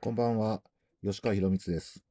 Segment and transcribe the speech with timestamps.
[0.00, 0.62] こんばんは、
[1.02, 2.04] 吉川博光です。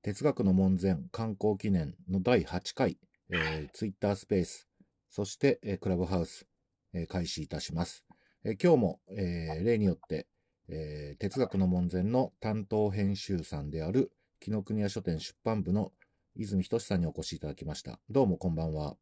[0.00, 2.96] 哲学の門前観光記念の第8回、
[3.28, 4.66] えー、ツイッタースペース、
[5.10, 6.46] そして、えークラブハウス、
[6.94, 8.06] えー開始いたします。
[8.42, 10.28] えー今日も、えー例によって、
[10.70, 15.92] えー哲学の門前の担当編集さんである紀ノ国屋書店出版部の
[16.36, 18.00] 泉仁さんにお越しいただきました。
[18.08, 18.96] どうもこんばんは。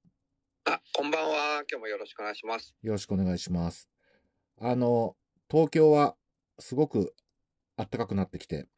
[0.64, 1.62] あ、こんばんは。
[1.70, 2.74] 今日もよろしくお願いします。
[2.82, 3.88] よろしくお願いします。
[4.60, 5.14] あの、
[5.48, 6.16] 東京は
[6.58, 7.14] すごく
[7.78, 8.68] 暖かくなってきて、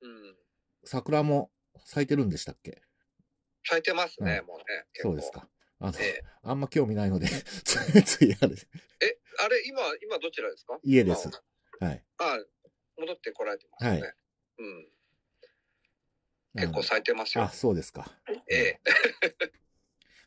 [0.00, 0.36] うん。
[0.84, 1.50] 桜も
[1.84, 2.80] 咲いてるんでしたっけ？
[3.66, 4.64] 咲いてますね、うんもうね。
[4.94, 5.30] そうです。
[5.30, 5.48] か。
[5.78, 8.54] あの、えあんま興味ないので、ついついあれ、
[9.00, 10.78] え、え、あれ、今、今どちらですか？
[10.82, 11.28] 家です。
[11.80, 12.04] 今はい。
[12.18, 12.38] あ、
[12.98, 13.90] 戻ってこられてますね。
[14.00, 14.14] はい
[14.58, 14.88] うん。
[16.56, 17.48] 結構咲いてますあ、よ。
[17.50, 18.10] そうですか。
[18.48, 18.80] ええ。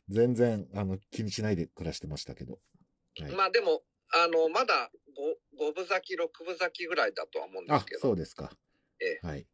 [0.08, 2.62] 全然、あの、気にしないで暮らしてましたけど。
[3.20, 3.84] はいまあでも、
[4.14, 4.92] あの、まだ
[5.58, 8.02] 5、5分咲き、6分咲きぐらいだとは思うんであすけ、ど。
[8.02, 8.52] そうですか。
[9.00, 9.48] えはい。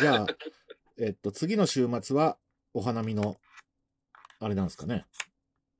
[0.00, 0.26] じゃあ、
[0.98, 2.38] えっと、次の週末は、
[2.72, 3.36] お花見の、
[4.38, 5.06] あれなんですかね。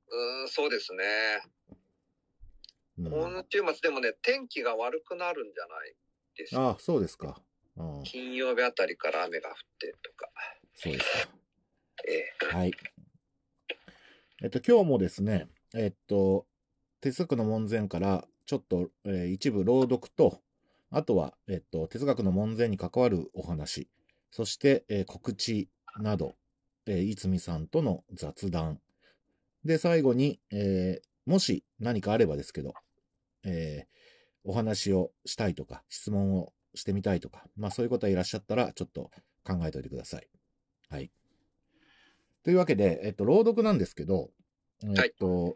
[0.07, 1.41] うーん、そうですね。
[2.97, 5.95] うん、今週末でもね、天気が悪くなるんじゃない
[6.35, 6.69] ですか。
[6.69, 7.41] あ、そうですか。
[7.75, 10.31] うん、金曜日あたりから雨が降ってとか。
[10.73, 11.29] そうです
[12.07, 12.33] ええ。
[12.37, 12.57] か。
[12.57, 12.71] はい。
[14.43, 16.47] えっと、今日もですね、えっと、
[17.07, 20.41] 哲学の門前から、ちょっと、えー一部朗読と、
[20.89, 23.87] あとは、えっと、哲学の門前に関わるお話、
[24.29, 25.69] そして、えー告知
[26.01, 26.35] など、
[26.85, 28.81] えー、いつみさんとの雑談。
[29.63, 32.73] で、最後に、えーもし何かあればですけど、
[33.45, 33.87] えー
[34.49, 39.11] お話をしたいとか、質問をしてみたいとか、まあそういう方いらっしゃったら、ちょっと
[39.45, 40.27] 考えておいてください。
[40.89, 41.11] はい。
[42.43, 44.29] というわけで、えっと、朗読なんですけど、
[44.83, 45.55] えっと、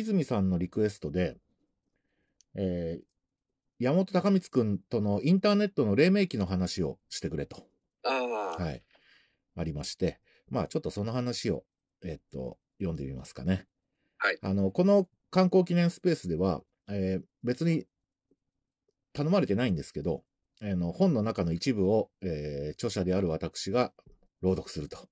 [0.00, 1.36] 泉さんのリクエストで、
[2.54, 3.04] えー
[3.78, 7.66] 山本隆光くんとのインターネットの黎明期の話をしてくれと、
[8.04, 8.82] ああ、はい、
[9.54, 11.64] ありまして、まあちょっとその話を、
[12.02, 13.66] えっと、読んでみますかね。
[14.16, 14.38] はい。
[14.40, 17.86] あの、この観光記念スペースでは、えー別に
[19.12, 20.24] 頼まれてないんですけど、
[20.62, 23.92] あの本の中の一部を、えー著者である私が
[24.40, 25.06] 朗読すると。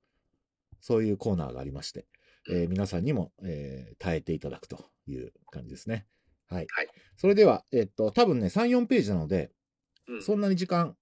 [0.80, 2.06] そういうコーナーがありまして、
[2.50, 6.06] えー皆さんにも、えー耐えていただくという感じですね。
[6.48, 6.66] はい。
[6.70, 9.50] はいそれでは、えっと、多分ね、3、4ページなので、
[10.08, 10.22] うん。
[10.22, 10.96] そんなに時間、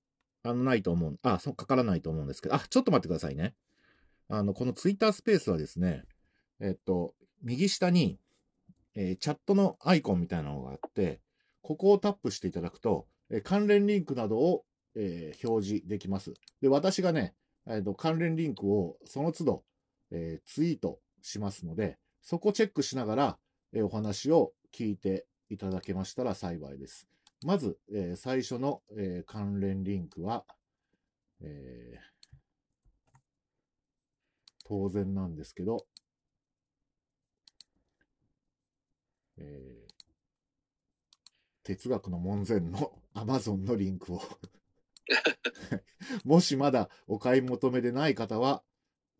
[0.44, 3.54] あの、ないと思う、あ、そう、かからないと思うんですけど、あ、ちょっと待ってくださいね。
[4.28, 6.04] あの、このツイッタースペースはですね、
[6.60, 8.18] えっと、右下に、
[8.94, 11.20] えーチャットのアイコンみたいなのがあって、
[11.62, 14.64] ここをタップしていただくと、えー関連リンクなどを、
[14.94, 16.34] えー表示できます。
[16.60, 17.34] で、私がね、
[17.66, 19.64] えーと関連リンクをその都度、
[20.10, 23.38] えーツイートしますので、そこチェックしながら、
[23.72, 27.08] えお話を聞いていただけましたら幸いです。
[27.44, 30.44] まず、え最初の、え関連リンクは、
[31.40, 32.12] えー
[34.64, 35.86] 当然なんですけど、
[39.36, 39.92] えー
[41.64, 44.20] 哲学の門前の Amazon のリンクを
[46.24, 48.62] もしまだお買い求めでない方は、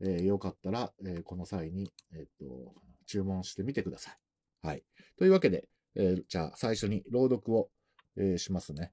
[0.03, 2.75] えーよかったら、えーこの際に、えっと
[3.07, 4.67] 注文してみてください。
[4.67, 4.83] はい。
[5.17, 7.71] というわけで、えーじゃあ最初に朗読を、
[8.17, 8.93] えーしますね。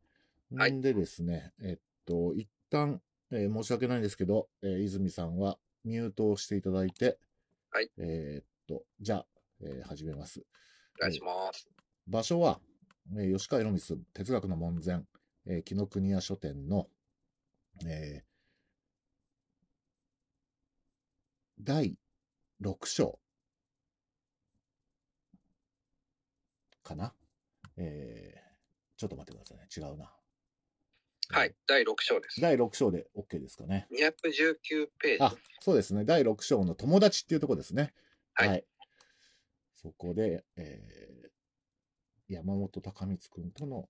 [0.56, 7.18] はいんでですね、えっと、一旦、えー申し訳ないんですけど、えー泉さんはミュートをしていただいて、
[7.72, 7.92] はい。
[7.98, 9.26] えーっと、じゃあ、
[9.62, 10.42] えー始めます。
[11.00, 11.68] お願いします。
[12.08, 12.60] 場所は、
[13.18, 15.02] えー吉川博光哲学の門前、
[15.46, 16.88] えー紀ノ国屋書店の、
[17.86, 18.29] えー
[21.62, 21.98] 第
[22.62, 23.20] 6章
[26.84, 27.14] かな、
[27.78, 28.50] えー
[29.00, 29.68] ちょっと待ってくださいね。
[29.76, 30.12] 違うな。
[31.30, 31.56] はい。
[31.68, 32.42] 第6章です。
[32.42, 33.88] 第6章で OK ですかね。
[33.94, 35.24] 219ページ。
[35.24, 36.04] あ、そうですね。
[36.04, 37.94] 第6章の友達っていうところですね。
[38.34, 38.66] はい
[39.82, 41.30] そこで、えー
[42.28, 43.90] 山本隆光くんとの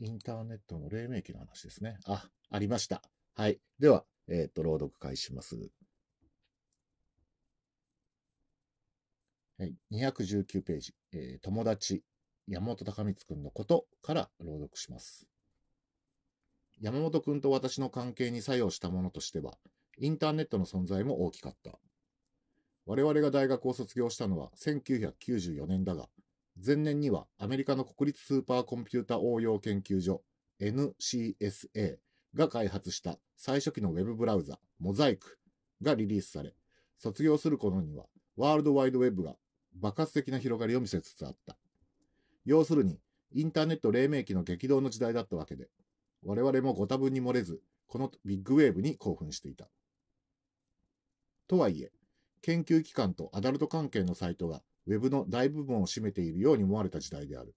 [0.00, 1.98] インターネットの黎明期の話ですね。
[2.06, 3.02] あ、ありました。
[3.36, 3.60] はい。
[3.78, 5.70] では、えっ、と、朗読開始します。
[9.60, 9.74] はい。
[9.90, 10.94] 219ページ。
[11.12, 12.04] えー友達、
[12.46, 15.26] 山本隆光くんのことから朗読します。
[16.80, 19.58] 山本くんと私の関係に作用したものとしては、
[19.98, 21.76] インターネットの存在も大きかった。
[22.86, 26.08] 我々が大学を卒業したのは1994年だが、
[26.64, 30.22] 前年にはアメリカの国立スーパーコンピュータ応用研究所
[30.60, 31.96] NCSA
[32.34, 35.36] が開発した最初期のウェブブラウザモザイク
[35.82, 36.54] がリリースされ、
[36.96, 38.04] 卒業する頃には
[38.36, 39.34] ワールドワイドウェブが
[39.80, 41.56] 爆発的な広がりを見せつつあった。
[42.44, 42.98] 要するに、
[43.32, 45.68] インターネット黎明期の激動の時代だったわけで、
[46.24, 49.68] 我々もご多分に漏れず、このビッグウェーブに興奮していた。
[51.46, 51.92] とはいえ、
[52.42, 57.54] 研究機関とアダルト関係のサイトがウェブの大部分を占めているように思われた時代である。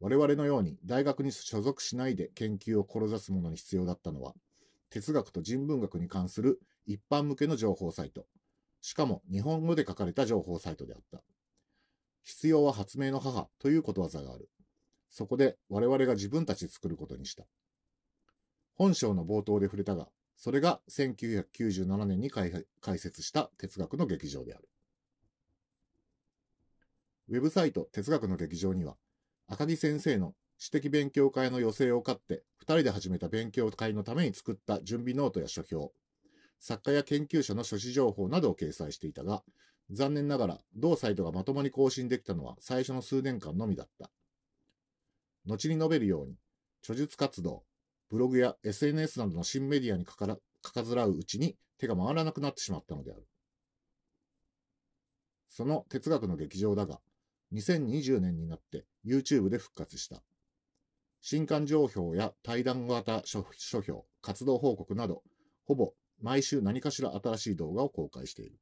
[0.00, 4.34] 我々のように大学に所属しないで研究を志す者に必要だったのは、
[4.88, 8.26] 哲学と人文学に関する一般向けの情報サイト、
[8.80, 11.22] しかも日本語で書かれた情報サイトであった。
[12.22, 14.48] 必要は発明の母ということわざがある。
[15.10, 17.44] そこで我々が自分たち作ることにした。
[18.74, 22.50] 本章の冒頭で触れたが、それが1997年に開
[22.98, 24.68] 設した哲学の劇場である。
[27.28, 28.96] ウェブサイト哲学の劇場には、
[29.48, 35.92] 赤木先生の私的勉強会の予定を買って、二人で始めた勉強会のために作った準備ノートや書評、
[36.58, 39.42] 作家や研究者の書誌情報などを掲載していたが、
[39.92, 44.10] 残念ながら同サイトがまともに更新できたのは最初の数年間のみだった。
[45.46, 46.36] 後に述べるように、
[46.82, 47.64] 著述活動、
[48.08, 53.26] ブログや SNS などの新メディアにかからかかずらううちに手が回らなくなってしまったのである。
[55.48, 57.00] その哲学の劇場だが、
[57.52, 60.22] 2020年になって YouTube で復活した。
[61.20, 65.22] 新刊情報や対談型書書評、活動報告など、
[65.64, 68.58] ほぼ毎週何かしら新しい動画を公開している。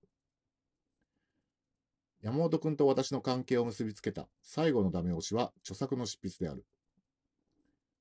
[2.21, 6.65] 山本くんと私の関係を結びつけた最後のダメ押しは著作の執筆である。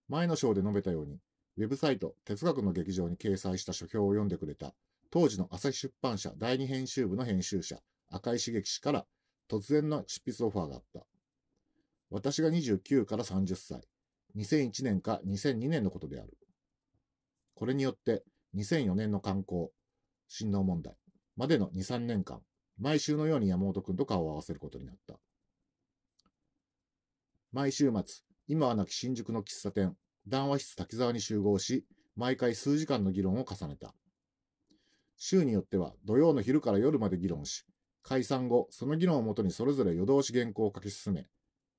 [0.10, 1.20] 前の章で述べたように、
[1.58, 4.74] ウェブサイト哲学の劇場に掲載した書評を読んでくれた
[5.12, 7.78] 当時の朝日出版社第二編集部の編集者
[8.10, 9.06] 赤井茂樹氏から
[9.50, 11.06] 突然の執筆オファーがあった。
[12.10, 13.82] 私が29から30歳、
[14.36, 16.38] 2001年か2002年のことである。
[17.54, 18.24] これによって
[18.56, 19.70] 2004年の観光、
[20.28, 20.96] 振動問題
[21.36, 22.42] までの2、3年間、
[22.80, 25.16] 毎週のように山本くんと顔を合わせることになった。
[27.52, 29.96] 毎週末、今はなき新宿の喫茶店、
[30.28, 31.86] 談話室滝沢に集合し、
[32.16, 33.94] 毎回数時間の議論を重ねた。
[35.18, 37.66] 週によっては土曜の昼から夜まで議論し、
[38.04, 41.26] 解散後、その議論をもとにそれぞれ夜通し原稿を書き進め、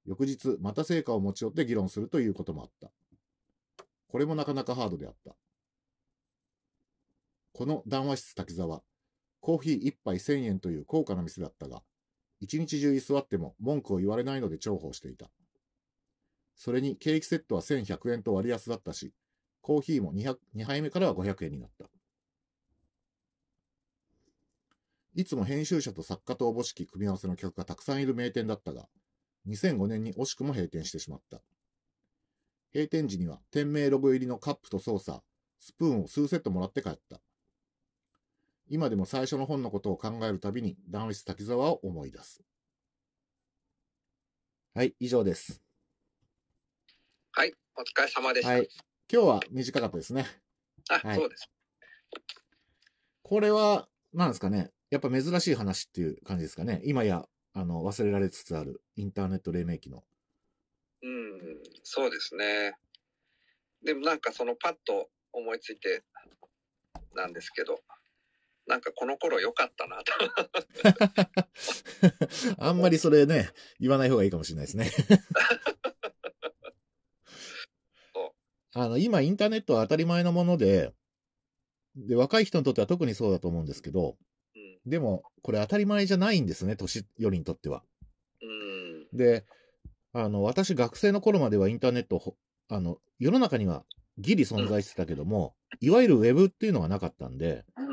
[0.05, 2.91] 翌日また成果を持ち寄って議論するということもあった。
[4.09, 5.37] これもなかなかハードであった。
[7.53, 8.83] この談話室滝沢、
[9.49, 11.83] コーヒー一杯1000円という高価な店だったが、
[12.39, 15.31] 一日中居座っても文句を言われないので重宝していた。
[16.55, 19.15] それにケーキセットは1100円と割安だったし、
[19.63, 21.87] コーヒーも 200, 2杯目からは500円になった。
[25.15, 28.87] いつも編集者と作家とおぼしき組み合わせの客がたくさんいる名店だったが、
[29.49, 31.41] 2005年に惜しくも閉店してしまった。
[32.75, 35.21] 閉店時には店名ロゴ入りのカップとソーサー、
[35.59, 37.23] スプーンを数セットもらって帰った。
[38.71, 42.43] 今でも最初の本のことを考えるたびに、談話室滝沢を思い出す。
[44.75, 45.63] はい、以上です。
[47.33, 48.53] はい、お疲れ様でした。
[48.53, 48.69] はい。
[49.11, 50.27] 今日は短かったですね。
[50.91, 51.51] あ、はいそうです。
[53.23, 54.71] これは、なんですかね？
[54.91, 56.83] やっぱ珍しい話っていう感じですかね？
[56.85, 60.05] 今や、あの、忘れられつつあるインターネット黎明期の。
[61.03, 62.77] うん、そうですね。
[63.83, 66.03] でもなんかそのパッと思いついて
[67.15, 67.81] なんですけど、
[68.69, 70.13] なんかこの頃良かったなと。
[72.63, 73.51] あんまりそれね、
[73.81, 74.91] 言わない方がいいかもしれないですね
[78.13, 78.35] そ。
[78.75, 80.93] あの、今インターネットは当たり前のもので、
[81.97, 84.17] で、若い人にとっては特にそうだと思うんですけど、
[84.55, 87.83] うん、でも、これ当たり前じゃないんですね、年寄りにとっては。
[88.43, 89.47] うん、で、
[90.13, 92.37] あの、私学生の頃まではインターネットほ、
[92.69, 93.85] あの、世の中には
[94.19, 97.88] ギリ存在してたけども、いわゆるウェブっていうのがなかったんで、うん、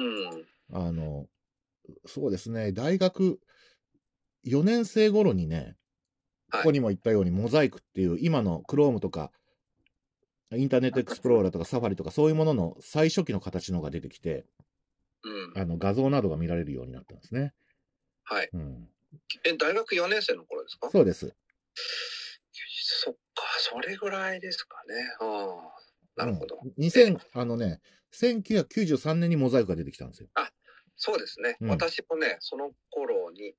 [0.72, 1.28] あの、
[2.06, 3.40] そうですね、大学
[4.44, 5.76] 4年生頃にね、はい
[6.52, 9.32] ここにも言ったようにモザイクっていう今の Chrome とか、
[10.54, 14.46] インターネットエクスプローラーとかサファリとかそういうものの最初期の形のが出てきて、
[15.24, 15.62] うん。
[15.62, 17.54] あの画像などが見られるようになったんですね。
[18.24, 18.50] はい。
[18.54, 18.88] うん。
[19.44, 20.90] え、大学4年生の頃ですか？
[20.92, 21.36] そうです。
[22.54, 23.20] そっか、
[23.58, 24.94] それぐらいですかね。
[25.20, 25.72] あ
[26.18, 26.60] あ、なるほど。
[26.64, 27.82] うん、2000、あのね、
[28.22, 30.30] 1993年にモザイクが出てきたんですよ。
[30.98, 31.58] そうですね。
[31.62, 33.54] うん私もね、その頃に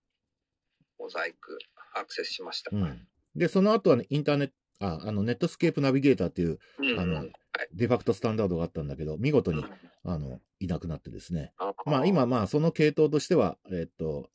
[0.98, 1.58] モザイク
[1.94, 2.70] アクセスしました。
[2.74, 3.06] うん。
[3.34, 7.32] で、その後はね、インターネット、あ、あの、ネットスケープナビゲーターっていううんあのはい
[7.72, 9.70] デファクトスタンダードがあったんだけど、見事にうん、
[10.04, 11.52] あの、いなくなってですね。
[11.56, 14.28] あまあ今、まあその系統としては、えっと、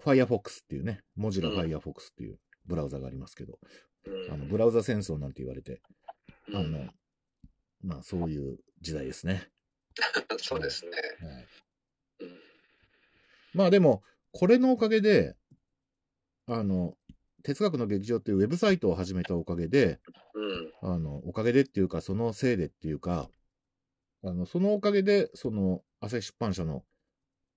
[0.00, 3.58] Firefox っていうね、モジュラうん Firefox っていうブラウザがありますけど、
[4.06, 5.80] うんあの、ブラウザ戦争なんて言われて、
[6.54, 6.88] あうんの、
[7.82, 9.48] まあそういう時代ですね。
[10.38, 10.90] そうですね。
[11.20, 11.46] はい。
[12.20, 12.46] うん
[13.56, 14.02] まあでも、
[14.32, 15.34] これのおかげで、
[16.46, 16.94] あの、
[17.42, 19.98] 哲学の劇場っていうウェブサイトを始めたおかげで、
[20.82, 20.92] うん。
[20.94, 23.30] あの、おかげでっていうか、そのせいでっていうか、
[24.22, 26.84] あの、そのおかげで、その、朝日出版社の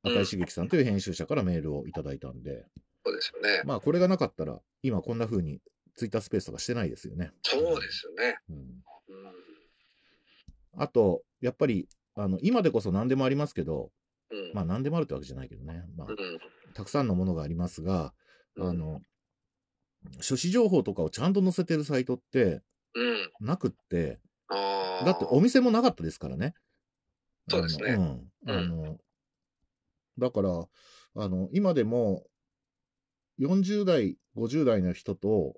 [0.04, 2.66] 赤井茂樹さんという編集者からメールをいただいたんで、
[3.04, 3.64] そうですよね。
[3.66, 5.60] まあ、これがなかったら、今こんな風に
[5.96, 7.32] ツイッタースペースとかしてないですよね。
[7.44, 8.38] そうですよね。
[8.50, 8.79] うん。
[10.76, 10.82] うん。
[10.82, 13.92] あと、やっぱり、あの、今でこそ何でもありますけど、
[14.32, 14.52] うん。
[14.54, 15.84] まあ何でもあるってわけじゃないけどね。
[15.96, 16.16] まあう、ん。
[16.74, 18.14] たくさんのものがありますが、
[18.56, 19.02] うんあの、
[20.22, 22.62] 書誌情報とかをちゃんと載せてるサイトって
[22.96, 23.30] うん。
[23.40, 24.20] なくって。
[25.06, 26.54] だってお店もなかったですからね。
[27.48, 28.58] そうですねあのうん。
[28.58, 28.98] あの、
[30.18, 30.50] だから、
[31.16, 32.26] あの、今でも、
[33.38, 35.56] 40代、50代の人と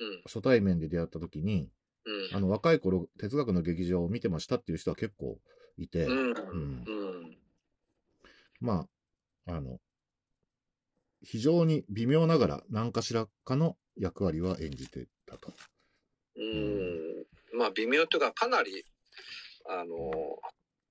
[0.00, 0.22] うん。
[0.26, 1.70] 初対面で出会った時に、
[2.06, 2.36] うん。
[2.36, 5.38] あの、若い頃、哲学の劇場を見てましたっていう人は結構
[5.76, 6.30] いて、うん。
[6.30, 6.92] んう
[7.30, 7.38] ん。
[8.60, 8.86] ま
[9.46, 9.78] あ、あの、
[11.22, 15.52] 非常に微妙ながら何かしらかの役割は演じてたと。
[16.36, 17.26] うん。
[17.58, 18.84] まあ、微妙というか、かなり、
[19.68, 20.10] あの、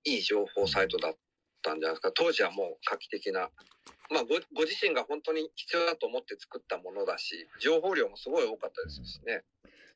[0.04, 1.18] いい情報サイトだっ
[1.62, 2.12] たんじゃないですか。
[2.12, 3.50] 当時はもう画期的な。
[4.10, 9.44] まあご、ご自身が本当に必要だと思って作ったものだし、情報量もすごい多かったですしね。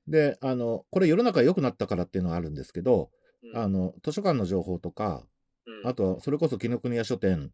[0.08, 3.12] で、あの、これ世の中良くなったからっていうのはあるんですけど、
[3.44, 5.24] うんあの、図書館の情報とか、
[5.66, 7.52] うんあとは、それこそ紀ノ国屋書店、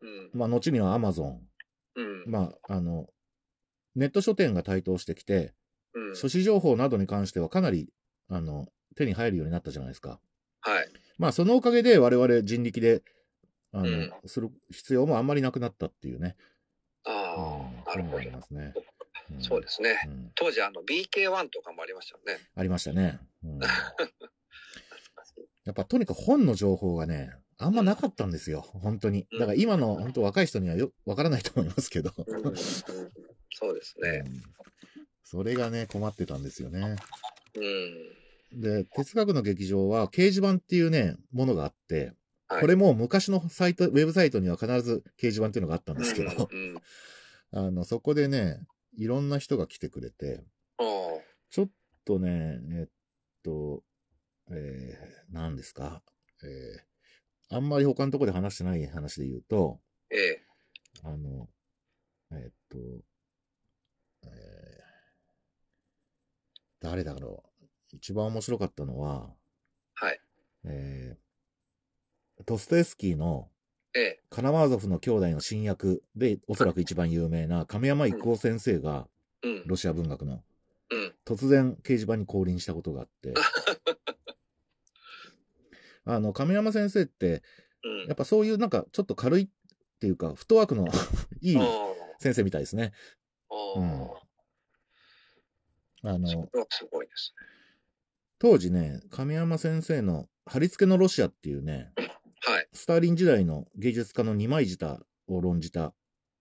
[0.00, 0.30] うん。
[0.32, 1.40] まあ、後にはアマゾン、
[1.96, 2.24] うん。
[2.30, 3.06] まあ、あの、
[3.94, 5.54] ネット書店が台頭してきて、
[5.94, 6.16] うん。
[6.16, 7.88] 書誌情報などに関してはかなり、
[8.28, 8.66] あの、
[8.96, 10.20] 手に入るようになったじゃないですか。
[10.60, 10.88] はい。
[11.18, 13.02] まあ、そのおかげで我々人力で、
[13.72, 16.36] あの、うんする必要もあんまりなくなったっていうね。
[17.04, 18.30] あうんあ、なるほどあり。
[18.30, 18.74] ますね。
[19.36, 20.00] んそうですね。
[20.06, 22.44] うん当時、あの、BK1 とかもありましたよね。
[22.54, 23.18] ありましたね。
[23.44, 23.58] うん
[25.64, 28.62] やっぱとにかく本の情報がね、あんまなかったんですよ。
[28.62, 29.26] 本当に。
[29.32, 32.10] だから今の本当若い人にはよ、わからないと思いますけど。
[33.50, 34.22] そうですね。
[34.24, 34.42] うん
[35.30, 36.96] それがね、困ってたんですよね。
[37.54, 38.62] うん。
[38.62, 42.12] で、哲学の劇場は掲示板っていうね、ものがあって、
[42.50, 46.48] はいこれも昔のサイト、ウェブサイトには必ず掲示板っていうのがあったんですけど、
[47.52, 48.62] あの、そこでね、
[48.96, 50.44] いろんな人が来てくれて、
[51.50, 51.70] ちょっ
[52.04, 52.90] とね、えっ
[53.42, 53.82] と、
[54.50, 56.02] えー、何ですか、
[56.42, 59.80] えー、あんまり他のところで話してない話で言うと、
[60.10, 60.42] ええ。
[61.04, 61.48] あの、
[62.32, 62.78] えっと、
[64.24, 64.30] えー、
[66.80, 67.64] 誰だろう？
[67.92, 69.30] 一番面白かったのは、
[69.94, 70.20] はい。
[70.64, 73.48] えー、トエフスキーの
[73.94, 74.20] ええ。
[74.30, 79.08] カナマーゾフの兄弟の新訳で、おそらく一番有名な亀山郁夫先生が、
[79.42, 79.62] うん。
[79.66, 80.42] ロシア文学の、
[80.90, 81.14] うん。
[81.24, 83.34] 突然掲示板に降臨したことがあって、
[86.04, 87.42] あの、亀山先生って、
[87.84, 88.06] うん。
[88.06, 89.48] やっぱそういうなんかちょっと軽いっ
[90.00, 90.86] ていうか、フットワークの
[91.40, 91.60] いいあ
[92.18, 92.92] 先生みたいですね。
[93.50, 93.80] あ。
[93.80, 94.28] うん
[96.02, 96.36] あの、す
[96.90, 97.34] ごいです
[98.38, 102.08] 当時ね、亀山先生の貼り付けのロシアっていうね、ね。
[102.40, 102.68] はい。
[102.72, 105.94] スターリン時代の芸術家の二枚舌を論じた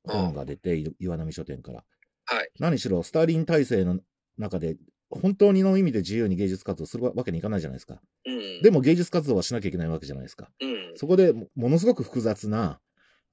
[0.04, 1.84] 本が出て、い岩波書店から。
[2.26, 2.50] はい。
[2.60, 4.00] 何しろ、スターリン体制の
[4.38, 4.78] 中で、
[5.10, 8.02] 本当にの意味で自由に芸術活動するわけにいかないじゃないですか。
[8.26, 8.62] うん。
[8.62, 10.50] でも芸術活動はしなきゃいけないわけじゃないですか。
[10.60, 10.98] うん。
[10.98, 12.80] そこでもものすごく複雑な、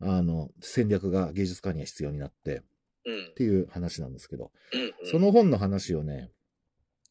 [0.00, 2.62] あの、戦略が芸術家には必要になって、
[3.06, 3.34] うんっ。
[3.34, 5.10] ていう話なんですけど、うん。
[5.10, 6.30] その本の話をね、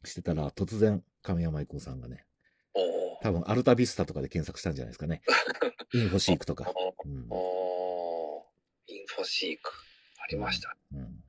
[0.06, 2.26] してたら、突然、亀山郁夫さんがね。
[3.24, 5.22] 多分、アルタビスタとかで検索したんじゃないですかね。
[5.94, 6.70] インフォシークとか。
[7.06, 7.12] うん。
[8.88, 9.72] インフォシーク。
[10.20, 10.76] ありました。
[10.94, 11.24] うん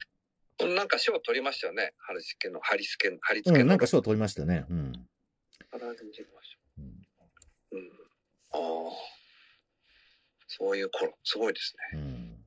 [0.60, 1.94] なんか賞取りましたよね。
[1.98, 3.70] 貼り付けの、貼り付けの、貼り付けうん、の。
[3.70, 4.64] なんか賞取りましたね。
[4.70, 4.76] うん。
[4.76, 5.04] うんうん。
[8.52, 8.60] ああ。
[10.46, 11.98] そういう頃、すごいですね。
[12.00, 12.44] うん、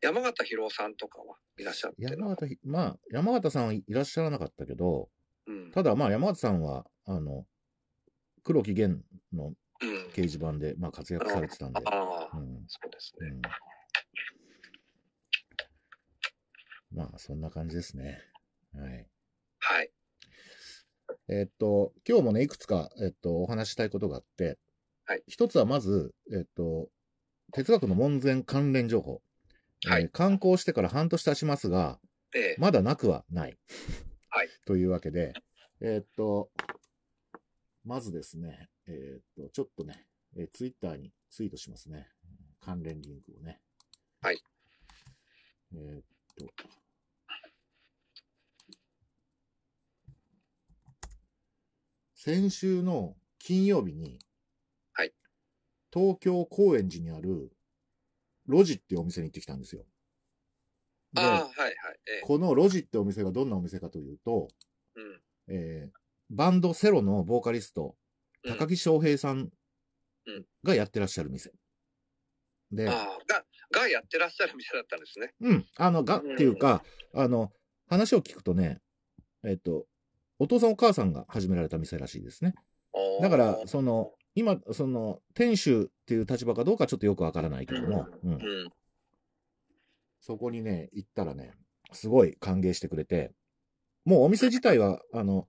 [0.00, 5.08] 山形博さんとかはいらっしゃってる山形ひ、まあ、山形さんはいらっしゃらなかったけど、
[5.46, 5.70] うん。
[5.70, 7.46] ただまあ山形さんは、あの、
[8.46, 10.06] 黒木源のうん。
[10.14, 11.82] 掲示板で、まあ活躍されてたんで。
[11.84, 12.64] ああ、うん。
[12.66, 13.28] そうですね。
[13.28, 13.42] うん。
[16.96, 18.22] まあ、そんな感じですね。
[18.74, 19.06] はい。
[19.58, 19.90] はい。
[21.28, 24.58] えっと、今日もね、いくつか、えっと、お話ししたいことがあって、
[25.04, 26.88] はい一つはまず、えっと、
[27.52, 29.20] 哲学の門前関連情報。
[29.84, 31.98] はいえー刊行してから半年経ちますが、
[32.34, 32.56] ええ。
[32.58, 33.58] まだなくはない。
[34.30, 34.48] はい。
[34.64, 35.34] というわけで、
[35.80, 36.48] えーっと、
[37.86, 42.08] まずですね、えーっと、ちょっとね、えー、ツイッターにツイートしますね。
[42.60, 43.60] 関連リンクをね。
[44.20, 44.42] はい。
[45.72, 46.02] えーっ
[46.36, 46.46] と、
[52.16, 54.18] 先週の金曜日に、
[54.92, 55.12] はい。
[55.94, 57.52] 東京高円寺にある、
[58.46, 59.84] ロジっていうお店に行ってきたんですよ。
[61.12, 61.74] でああ、はいはい。
[62.08, 62.20] ええ。
[62.22, 64.48] このロジってお店がどんなお店かというと、
[64.96, 65.22] うん。
[65.46, 67.94] えーバンドセロのボーカリスト、
[68.44, 71.50] うん高木翔平さんうんがやってらっしゃる店。
[72.70, 75.32] で、ああ、が、がやってらっしゃる店だったんですね。
[75.40, 77.50] うん、あの、が、うんっていうか、あの、
[77.88, 78.80] 話を聞くとね、
[79.44, 79.86] えっと、
[80.38, 82.54] お父さんお母さんが始められた店らしいですね。
[83.20, 88.40] だから、その、今、その、店主っていう立場かどうかちょっとよくわからないけども、うんうん。
[90.20, 91.52] そこにね、行ったらね、
[91.92, 93.32] すごい歓迎してくれて、
[94.04, 95.48] もうお店自体は、あの、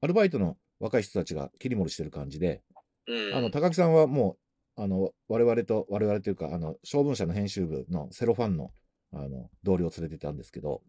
[0.00, 2.62] アルバイトの若い人たちが切り盛りしてる感じで、
[3.06, 3.34] うん。
[3.34, 4.36] あの、高木さんはも
[4.76, 8.70] う、あの、我々と、我々というか、あの、小文社の編集部のセロファンの、
[9.12, 10.82] あの、同僚を連れてたんですけど、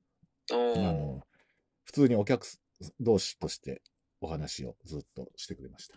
[0.51, 1.21] おあーの、
[1.85, 2.45] 普通にお客
[2.99, 3.81] 同士として
[4.21, 5.95] お話をずっとしてくれました。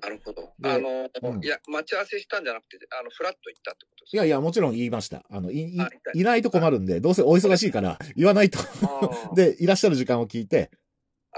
[0.00, 0.52] なるほど。
[0.58, 5.24] であの、うんいや、待ち合わせしたんじゃなくて、あの、フラッと行ったってことですいやいや、もちろん言いました。
[5.30, 5.76] あの、い、い
[6.14, 8.58] いいないと困るんで、どうせお忙しいから言わないと。
[9.34, 10.70] で、いらっしゃる時間を聞いて、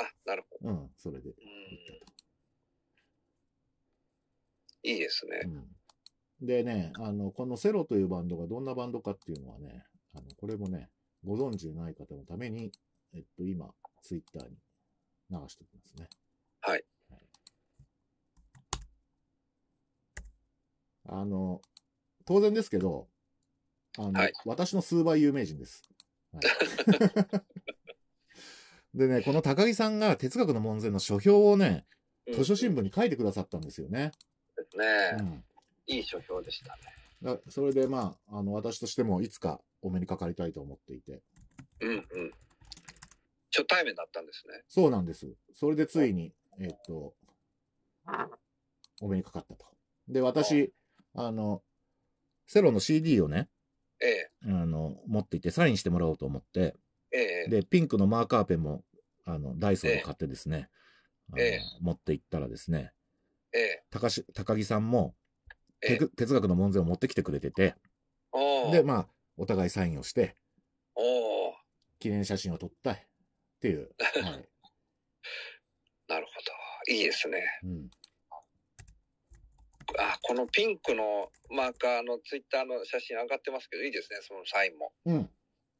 [0.02, 0.70] あ、なるほど。
[0.70, 1.30] うん、それで。
[1.30, 1.34] うん
[4.82, 5.42] いいですね。
[5.44, 10.88] うん、でね、あの、このセロというバンドがどんなバンドかっていうのはね、あの、これもね、
[11.24, 12.72] ご存知でない方のために、
[13.14, 13.70] えっと、今、
[14.02, 14.56] ツイッターに
[15.30, 16.08] 流しておきますね。
[16.62, 16.84] はい。
[21.12, 21.60] あの、
[22.24, 23.08] 当然ですけど、
[23.98, 25.82] あの、はい私の数倍有名人です。
[26.32, 26.42] はい
[28.94, 31.86] でね、この高木さんが哲学の門前の書評をね、
[32.32, 34.12] 図書新聞に書いてくださったんですよね。
[34.56, 34.84] ですね、
[35.18, 35.44] うん
[35.86, 36.82] いい書評でしたね。
[37.22, 41.20] だそれでまあ、あの、私としてもいつかお目にかかりたいと思っていて。
[41.80, 42.30] うんうん。
[43.52, 44.62] 初対面だったんですね。
[44.68, 45.34] そうなんです。
[45.54, 47.14] それでついに、えっと、
[49.00, 49.66] お目にかかったと。
[50.08, 50.72] で、私、
[51.14, 51.62] あの、
[52.46, 53.48] セロの CD をね、
[54.00, 56.76] ええ、あの、持っていてサインしてもらおうと思って、
[57.12, 58.84] ええ、で、ピンクのマーカーペンも、
[59.24, 60.68] あの、ダイソーで買ってですね、
[61.36, 62.92] ええ持って行ったらですね、
[63.52, 65.14] ええ、高し高木さんも、
[65.82, 67.74] ええて哲学の門前を持ってきてくれてて、
[68.72, 70.36] で、まあ、お互いサインをして、
[71.98, 72.98] 記念写真を撮ったっ
[73.60, 73.90] ていう。
[73.98, 74.48] はい。
[76.08, 76.32] なるほ
[76.88, 76.92] ど。
[76.92, 77.42] いいですね。
[77.62, 77.90] うん。
[79.98, 84.92] あ、このピンクのマーカーのツイッターの写真上がってますけど、いいですね、そのサインも。
[85.04, 85.30] うん。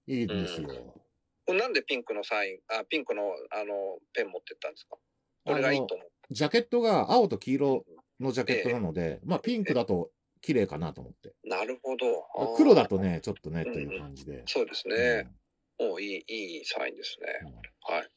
[0.06, 0.68] いいんですよ。
[0.68, 1.09] これ
[1.54, 4.96] なんでピンクのサイン、あ、ピンクの、あの、ペン持ってったんですか？
[5.44, 6.10] これがいいと思う。
[6.30, 7.84] ジャケットが青と黄色
[8.20, 10.10] のジャケットなので、まあピンクだと
[10.40, 11.34] 綺麗かなと思って。
[11.44, 12.54] なるほど。
[12.56, 14.42] 黒だとね、ちょっとね、という感じで。
[14.46, 15.28] そうですね。
[15.78, 17.26] おいい、いいサインですね。
[17.42, 18.08] うんうんはい。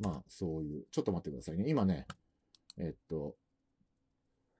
[0.00, 1.68] まあ、そういう、ちょっと待ってくださいね。
[1.68, 2.06] 今ね、
[2.78, 3.36] えっと、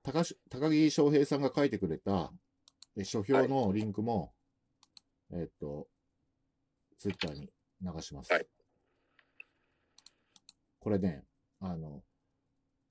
[0.04, 2.30] 高し高木翔平さんが書いてくれた、
[2.96, 4.32] え書評のリンクも、
[5.32, 5.88] えっと、
[6.98, 7.50] ツイッターに
[7.82, 8.32] 流します。
[8.32, 8.46] はい
[10.84, 11.24] これね、
[11.60, 12.02] あの、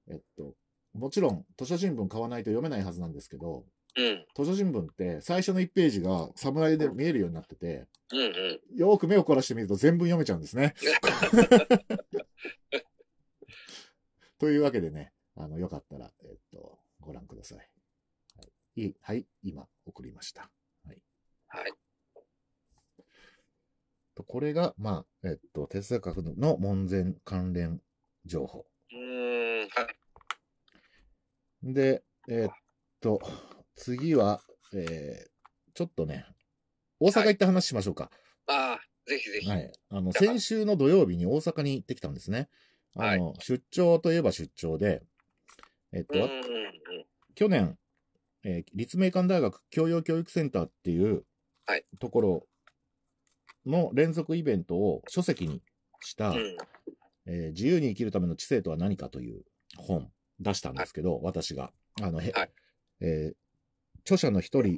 [0.10, 0.56] えっと、
[0.94, 4.26] もちろん図書新聞買わないと読めないはずなんですけど、うん。
[4.36, 8.60] 図書新聞って最初の1ページが侍で見えるようになってて、うんうん。
[8.76, 10.74] よーく目を凝らしてみると全文読めちゃうんですね。
[14.40, 17.58] というわけでね、あの、よかったら、えっと、ご覧ください。
[17.60, 17.64] は
[18.76, 20.50] い、いはい、今、送りました。
[20.88, 21.02] はい。
[21.48, 21.74] はい。
[24.16, 27.82] とこれが、まあ、えっと、哲学の門前関連
[28.26, 28.66] 情報。
[28.92, 29.68] うーん。
[29.70, 29.88] は
[31.64, 31.74] い。
[31.74, 32.54] で、えっ
[33.00, 33.22] と、
[33.76, 34.42] 次は、
[34.74, 36.26] えー、ちょっとね、
[37.00, 38.12] 大阪行った話しましょうか。
[38.48, 39.50] ああ、ぜひぜひ。
[39.50, 39.72] はい。
[39.90, 42.50] あの、先週の土曜日に大阪に行ってきたんですね。
[42.96, 45.02] あの、出張といえば出張で、
[45.92, 46.14] えっと。
[47.36, 47.78] 去年、
[48.44, 51.24] えー立命館大学教養教育センターっていう
[51.66, 52.48] はいところ
[53.66, 55.62] の連続イベントを書籍に
[56.02, 56.58] した、うん。
[57.26, 59.44] えー自由に生きるための知性とは何かという
[59.78, 61.72] 本出したんですけど、私が。
[62.02, 62.52] あの、へはい
[63.02, 63.36] えー
[64.02, 64.78] 著者の一人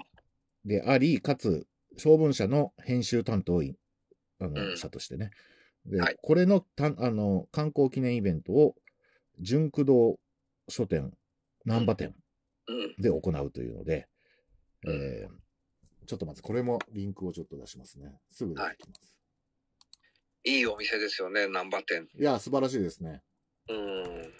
[0.66, 1.66] であり、かつ、
[1.98, 3.76] 小文社の編集担当員、
[4.40, 5.32] あの、うん者としてね。
[5.86, 8.76] で、はいこれのたあの観光記念イベントを、
[9.40, 10.20] 純駆動
[10.70, 11.12] 書店、
[11.66, 12.14] 難波店
[12.68, 13.02] うん。
[13.02, 14.08] で行うというので、
[14.86, 15.45] うんえー
[16.06, 18.20] ちょっとまずこれもリンクをちょっと出しますね。
[18.32, 19.16] すぐ出てきます。
[20.44, 22.08] いいお店ですよね、難波店。
[22.18, 23.24] い、や、素晴らしいですね。
[23.68, 24.34] うん。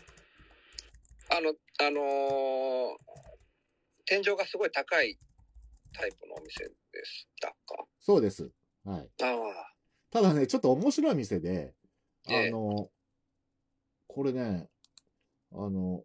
[1.32, 2.98] あの、あのー
[4.08, 5.18] 天井がすごい高い
[5.92, 7.56] タイプのお店でしたか？
[8.00, 8.52] そうです。
[8.84, 9.10] はい。
[9.24, 9.74] ああ。
[10.12, 11.74] ただね、ちょっと面白い店で、
[12.28, 12.92] あええの、
[14.06, 14.70] これね、
[15.52, 16.04] あの、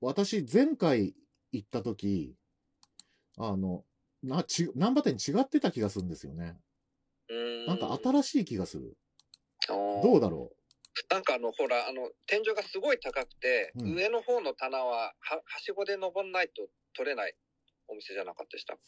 [0.00, 1.14] 私、前回
[1.52, 2.34] 行った時、
[3.38, 3.84] あの、
[4.26, 6.56] な、ち、難波店違ってた気がするんですよね。
[7.28, 7.66] うーん。
[7.66, 8.96] なんか新しい気がする。
[9.68, 10.52] どどうだろ
[11.10, 17.34] なんかあの、ほら、あの、天井がすごい高くて、うん上の方の棚は、は、はしごで登んないと取れない
[17.88, 18.78] お店じゃなかったでしたう。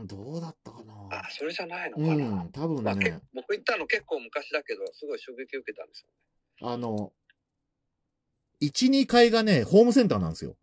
[0.00, 0.94] うん、どうだったかな。
[1.10, 2.44] あ、それじゃないのうかな。
[2.44, 2.94] ん、多分まあ、
[3.34, 6.04] 僕行ったの結構昔だけど、すごい衝撃を受けたんです
[6.60, 6.68] よ。
[6.68, 7.12] あの、
[8.60, 10.56] 1、2階がね、ホームセンターなんですよ。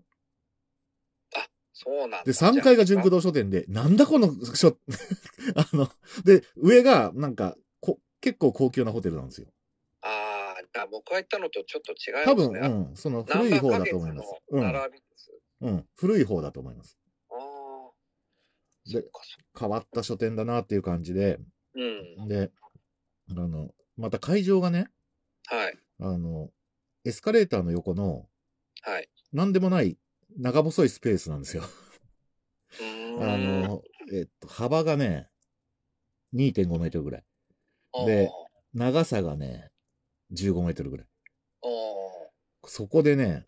[1.82, 2.24] そうなんだ。
[2.26, 3.18] で、3階が純駆動。
[3.18, 4.68] 動書店で、なんだこの書、
[5.56, 5.90] あの、
[6.26, 9.48] で、上が、なんか、こ結構高級なホテルなんですよ。
[10.02, 12.60] ああ、じゃあ僕が行ったのとちょっと違いますね。
[12.60, 14.30] 多分、うん、その古い方だと思います。
[14.50, 14.66] うん。
[15.62, 17.00] うん、古い方だと思います。
[17.32, 18.92] ああ。
[18.92, 19.06] で
[19.58, 21.40] 変わった書店だなっていう感じで、
[21.76, 22.28] うん。
[22.28, 22.52] で、
[23.30, 24.90] あの、また会場がね、
[25.46, 25.78] はい。
[26.02, 26.50] あの、
[27.06, 28.28] エスカレーターの横の、
[28.82, 29.10] はい。
[29.32, 29.98] なんでもない
[30.40, 31.64] 長細いスペースなんですよ。
[33.18, 33.82] あ、の、
[34.14, 35.28] えっと、幅がね、
[36.34, 37.24] 2.5メートルぐらい。
[38.06, 38.30] で
[38.74, 39.70] 長さがね、
[40.32, 41.08] 15メートルぐらい。
[41.62, 43.48] おそこでね、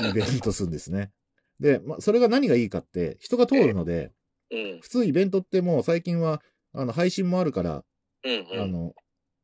[0.00, 1.12] イベントするんですね。
[1.60, 4.80] で、まあ、それが何がいいかって、人が通るので、ーうん。
[4.80, 7.84] 普通イベントってもう最近は、あの、配信もあるから、
[8.24, 8.48] うん。
[8.50, 8.60] うん。
[8.62, 8.94] あの、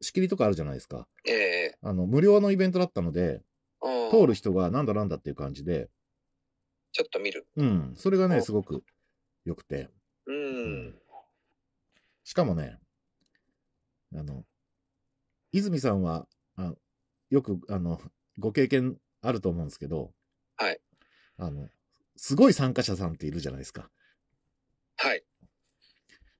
[0.01, 1.07] 仕切りとかあるじゃないですか。
[1.27, 3.43] ええあの、無料のイベントだったので、
[3.83, 5.91] うん通る人がなんだなんだっていう感じで、
[6.92, 7.46] ちょっと見る。
[7.57, 8.85] うん、それがね、うんすごく
[9.44, 9.88] 良くて。
[10.27, 10.94] うん。
[12.24, 12.79] しかもね、
[14.14, 14.44] あの、
[15.53, 16.74] 泉さんは、あ
[17.31, 18.01] よく、あの、
[18.38, 20.12] ご経験あると思うんですけど、
[20.57, 20.81] はい。
[21.37, 21.68] あの、
[22.16, 23.90] すごい参加者さんっているじゃないですか。
[24.96, 25.24] はい。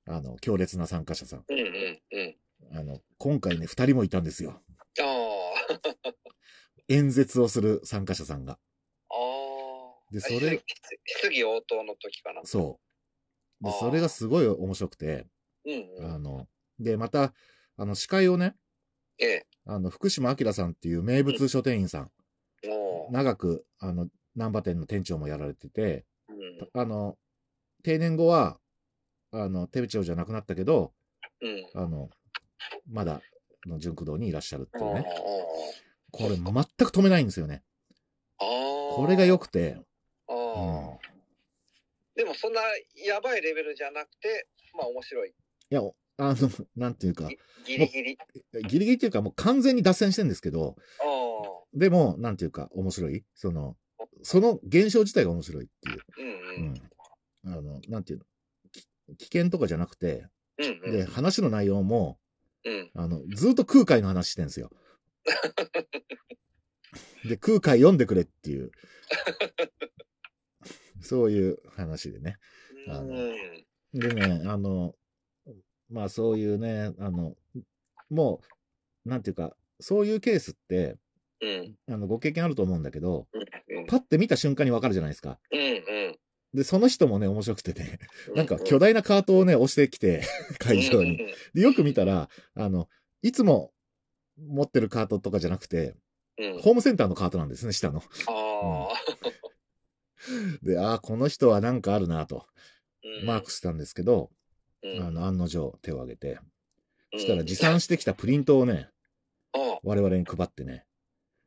[0.05, 1.45] あの、強烈な参加者さん。
[1.47, 2.77] うんうんうん。
[2.77, 4.61] あの、今回ね、二人もいたんですよ。
[4.99, 6.13] ああ。
[6.89, 8.59] 演説をする参加者さんが。
[10.11, 12.41] でそれ質質疑応答の時かな。
[12.43, 12.79] そ
[13.61, 13.65] う。
[13.65, 15.27] でそれがすごい面白くて、
[15.65, 16.15] うんうん。
[16.15, 16.47] あの、
[16.79, 17.33] で、また、
[17.77, 18.55] あの、司会をね、
[19.19, 19.47] ええ。
[19.65, 22.11] あの、福島明さんっていう名物書店員さん、
[22.67, 26.69] おー長く、あの、難波店の店長もやられてて、うん。
[26.73, 27.17] あの、
[27.83, 28.59] 定年後は、
[29.31, 30.93] あの、店長じゃなくなったけど、
[31.41, 31.69] うん。
[31.75, 32.09] あの、
[32.89, 33.21] まだ、
[33.65, 35.05] あの純駆動にいらっしゃるっていうあね。
[36.11, 37.61] これ全く止めないんですよね。
[38.39, 38.45] あ。
[38.95, 39.77] これが良くて、
[42.15, 42.61] でもそんな
[43.05, 45.29] やばいレベルじゃなくて、まあ面白い。
[45.29, 45.33] い
[45.69, 45.81] や、
[46.17, 47.29] あの、なんていうか、
[47.65, 48.17] ギリギリ。
[48.67, 51.65] ギリギリっていうかもう完全に脱線してるんですけど、ああ。
[51.73, 53.23] でも、なんていうか、面白い？
[53.35, 53.77] その、
[54.23, 55.99] その現象自体が面白いっていう。
[56.17, 56.73] うんううん。
[56.73, 57.57] ん。
[57.57, 58.25] あの、なんていうの？
[58.71, 60.91] き危険とかじゃなくて、うんうん。
[60.91, 62.19] で、話の内容も、
[62.65, 62.91] うん。
[62.95, 64.71] あの、ずっと空海の話してんですよ。
[67.23, 68.71] で、空海読んでくれっていう、
[71.01, 72.37] そういう話でね。
[72.87, 73.99] あのうん。
[73.99, 74.95] でね、あの、
[75.89, 77.35] まあそういうね、あの、
[78.09, 78.41] も
[79.05, 80.97] う、なんていうか、そういうケースって、
[81.41, 81.75] うん。
[81.93, 83.27] あの、ご経験あると思うんだけど、
[83.69, 83.85] うん。
[83.85, 85.39] パッて見た瞬間にわかるじゃないですか。
[85.51, 85.63] うんう
[86.11, 86.19] ん。
[86.53, 87.99] で、その人もね、面白くてね、
[88.33, 90.23] うなんか巨大なカートをね、押してきて、
[90.59, 91.17] 会場に。。
[91.53, 92.89] で、よく見たら、あの、
[93.21, 93.71] いつも
[94.37, 95.95] 持ってるカートとかじゃなくて。
[96.61, 97.99] ホームセンターのカートなんですね、下の。
[97.99, 98.93] ああ。
[100.61, 102.45] で、ああ、この人はなんかあるなと、
[103.03, 103.25] うん。
[103.25, 104.31] マークしたんですけど、
[104.83, 105.01] うん。
[105.01, 106.39] あの、案の定手を挙げて、
[107.13, 107.19] うん。
[107.19, 108.89] そしたら持参してきたプリントをね、
[109.53, 110.85] あ我々に配ってね、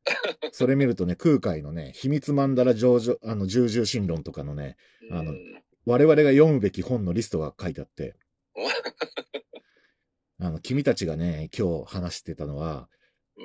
[0.52, 4.76] それ見るとね、空海のね、秘密曼荼羅上々、あの、重々心論とかのね、
[5.10, 5.62] あのうん。
[5.84, 8.16] 我々が読むべき本のリストが書いてあって、
[10.38, 13.01] あの、君たちがね、今日話してたのは、うん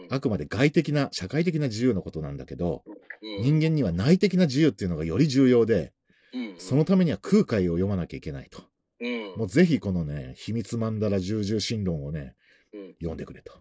[0.10, 2.98] あくまで外的な、社会的な自由のことなんだけど、うん
[3.42, 5.92] 人間には内的な自由っていうのがより重要で、
[6.34, 8.64] うんそのためには空海を読まなきゃいけないと。
[9.00, 12.36] うんもうぜひこのね、秘密曼荼羅重々心論をね、
[12.74, 13.54] うん読んでくれと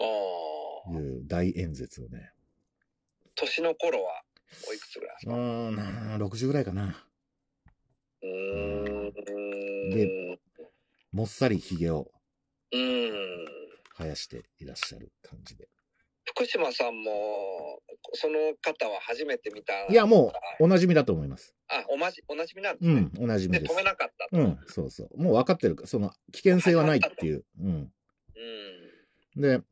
[0.00, 0.04] あ
[0.90, 0.92] あ。
[0.92, 2.30] いう大演説をね。
[3.34, 4.22] 年の頃は
[4.68, 7.04] おいくつぐらいですうかーん、な60ぐらいかな。
[8.22, 9.90] うーん。
[9.90, 10.38] で
[11.12, 12.10] もっさり髭を
[12.72, 13.46] うん。
[13.98, 15.68] 生やしていらっしゃる感じで。
[16.36, 17.80] 福島さんも、
[18.12, 19.72] その方は初めて見た。
[19.90, 21.54] いや、もう、おなじみだと思います。
[21.68, 23.10] あ、おまじ、おなじみなんですね。
[23.14, 23.74] うん、おなじみで、止。
[23.74, 24.36] めなかったと。
[24.36, 25.22] うん、そうそう。
[25.22, 27.44] もう分かってるか、その、危険性はないっていう。
[27.58, 27.92] うん。
[29.34, 29.40] うん。
[29.40, 29.62] で、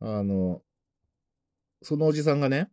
[0.00, 0.62] あの、
[1.82, 2.70] そのおじさんがね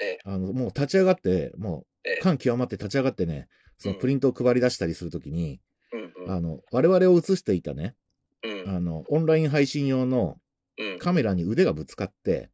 [0.00, 3.46] ええ、あの、もう立ち上がって、もええう、感極まって立ち上がってね、
[3.78, 5.60] そのプリントを配り出したりするときに、
[5.92, 6.32] うんうん。
[6.32, 7.94] あの、我々を映していたね、
[8.42, 8.74] うん。
[8.74, 10.40] あの、オンライン配信用のうん。
[10.98, 12.50] カメラに腕がぶつかって。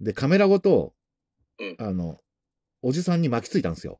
[0.00, 0.94] で、カメラごと
[1.60, 2.18] うん、あの、
[2.82, 3.98] おじさんに巻きついたんですよ。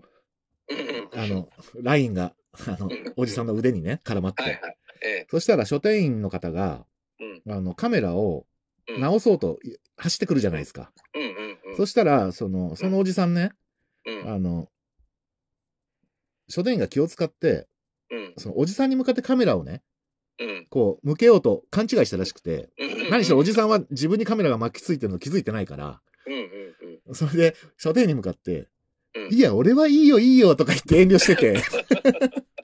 [0.70, 1.20] うん。
[1.20, 1.50] あの、
[1.82, 2.34] ラインが
[2.66, 4.42] あのうん、おじさんの腕にね、絡まって。
[4.42, 4.76] はいはい。
[5.02, 5.26] ええ。
[5.30, 6.86] そしたら書店員の方が、
[7.46, 7.52] うん。
[7.52, 8.46] あの、カメラを
[8.88, 9.58] うん直そうと
[9.96, 10.90] 走ってくるじゃないですか。
[11.76, 13.52] そしたら、その、そのおじさんね、
[14.06, 14.28] うん。
[14.34, 14.68] あの、
[16.48, 17.68] 書店員が気を使って、
[18.10, 18.34] うん。
[18.36, 19.82] そのおじさんに向かってカメラをね、
[20.40, 20.66] うん。
[20.70, 22.89] こう、向けようと勘違いしたらしくて、うん。
[23.10, 26.00] 何しろおじささんは自分にカメラが巻きついてるの気づいてないから。
[27.12, 28.68] それで書店員に向かって、
[29.14, 31.60] うんいや、俺はいいよいいよとか言って遠慮してて、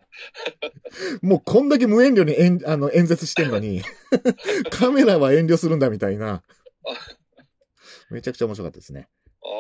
[1.20, 3.82] もうこんだけ無遠慮に演あの演説してんのに、
[4.70, 6.44] カメラは遠慮するんだみたいな。
[8.10, 9.08] めちゃくちゃ面白かったですね。
[9.42, 9.50] ああ。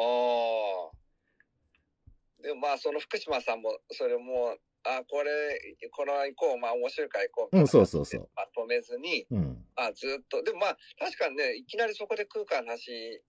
[2.42, 5.30] でもまあ、その福島さんも、それも、あこれ、
[5.90, 7.58] この行こう、まあ面白いから行こう。
[7.58, 8.28] うんそうそうそう。
[8.36, 9.64] まとめずに、うん。
[9.76, 13.22] あずっと、でもまあ、確かにね、いきなりそこで空間の話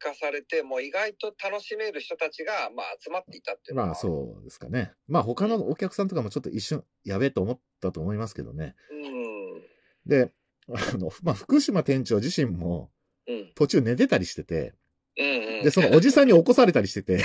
[0.00, 3.86] 聞かされて、もう意外と楽しめる人たちが、まあ集まっていたっていうのは。
[3.88, 4.92] まあそうですかね。
[5.06, 8.74] まあ他のお客さんとかもちょっと一瞬やべえと思ったと思いますけどね。
[8.90, 9.62] うん。
[10.06, 10.32] で、
[10.68, 12.90] あの、まあ福島店長自身も
[13.26, 13.52] うん。
[13.54, 14.74] 途中寝てたりしてて、
[15.16, 15.62] うんうん。
[15.64, 17.22] で、そのおじさんに起こされたりしてて、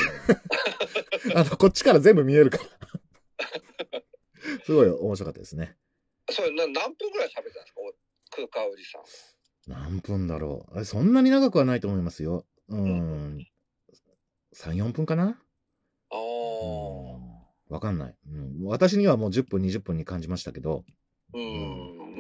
[1.34, 2.63] あの、こっちから全部見えるから。
[4.65, 5.78] すごい面白かったですね。
[6.30, 7.82] それな何分ぐらい喋ってたんですか？
[7.82, 7.93] お
[8.36, 9.04] 空間おじさん。
[9.67, 10.86] 何分だろう。
[10.86, 12.45] そんなに長くはないと思いますよ。
[12.69, 13.47] うん。
[14.56, 15.39] 3、4分かな？
[16.12, 16.17] ああ。
[16.17, 17.36] うん
[17.67, 18.65] わかんない、うん。
[18.65, 20.86] 私にはもう10分、20分に感じましたけど。
[21.34, 22.15] うん。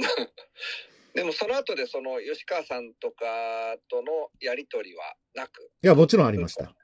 [1.13, 5.71] でもその後でその吉川さんとかとのやりとりはなく？
[5.83, 6.75] いや、もちろんありました。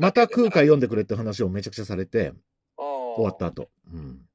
[0.00, 2.32] また空海海読んでくれって話をめちゃくちゃされて、
[2.76, 3.46] 終終わった。
[3.46, 3.70] 後。
[3.92, 4.28] うん。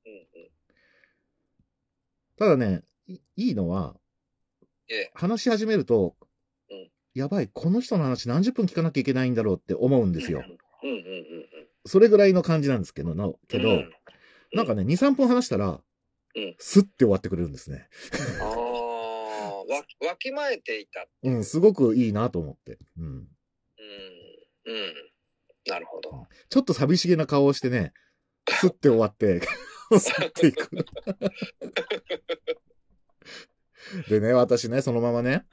[2.37, 3.95] ただね、いいいのは、
[4.89, 5.11] ええ。
[5.13, 6.15] 話し始めると、
[6.69, 10.43] うんやばい、この人の話何十分聞かなきゃいけないんだろうって思うんですよ。
[10.83, 11.45] うんうんうんうん。
[11.85, 13.91] それぐらいの感じなんですけど、のけど、うん
[14.53, 15.81] なんかね、2、3分話したら、
[16.35, 17.87] うんスッて終わってくれるんですね。
[18.41, 19.65] ああ、わ、
[20.09, 21.07] わきまえていた。
[21.23, 22.77] うん、すごくいいなと思って。
[22.97, 23.05] うん。
[23.05, 23.25] うん。
[24.65, 24.93] うん。
[25.67, 26.27] なるほど。
[26.49, 27.93] ちょっと寂しげな顔をしてね、
[28.49, 29.41] スッて終わって、
[29.99, 30.69] 去っていく。
[34.09, 35.45] でね、私ね、そのままね、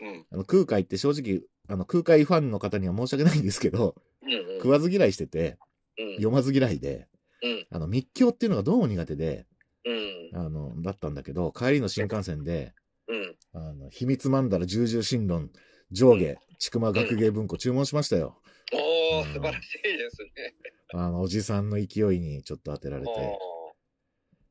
[0.00, 0.26] うん。
[0.30, 4.56] あの空海って正直、あの空海ファンの方には申し訳ないんですけど、うんうん。
[4.58, 5.58] 食わず嫌いしてて、
[5.98, 6.10] うん。
[6.16, 7.08] 読まず嫌いで、
[7.42, 7.66] うん。
[7.70, 9.46] あの密教っていうのがどうも苦手で、
[9.84, 10.38] うん。
[10.38, 12.74] あの、だったんだけど、帰りの新幹線で、
[13.08, 13.36] うん。
[13.54, 15.50] あの、秘密曼荼羅重々神論、
[15.90, 18.40] 上下、ちくま学芸文庫注文しましたよ。
[18.72, 20.54] おー、うん素晴らしいですね。
[20.94, 23.10] あの、おじさんの勢いにちょっと当てられて。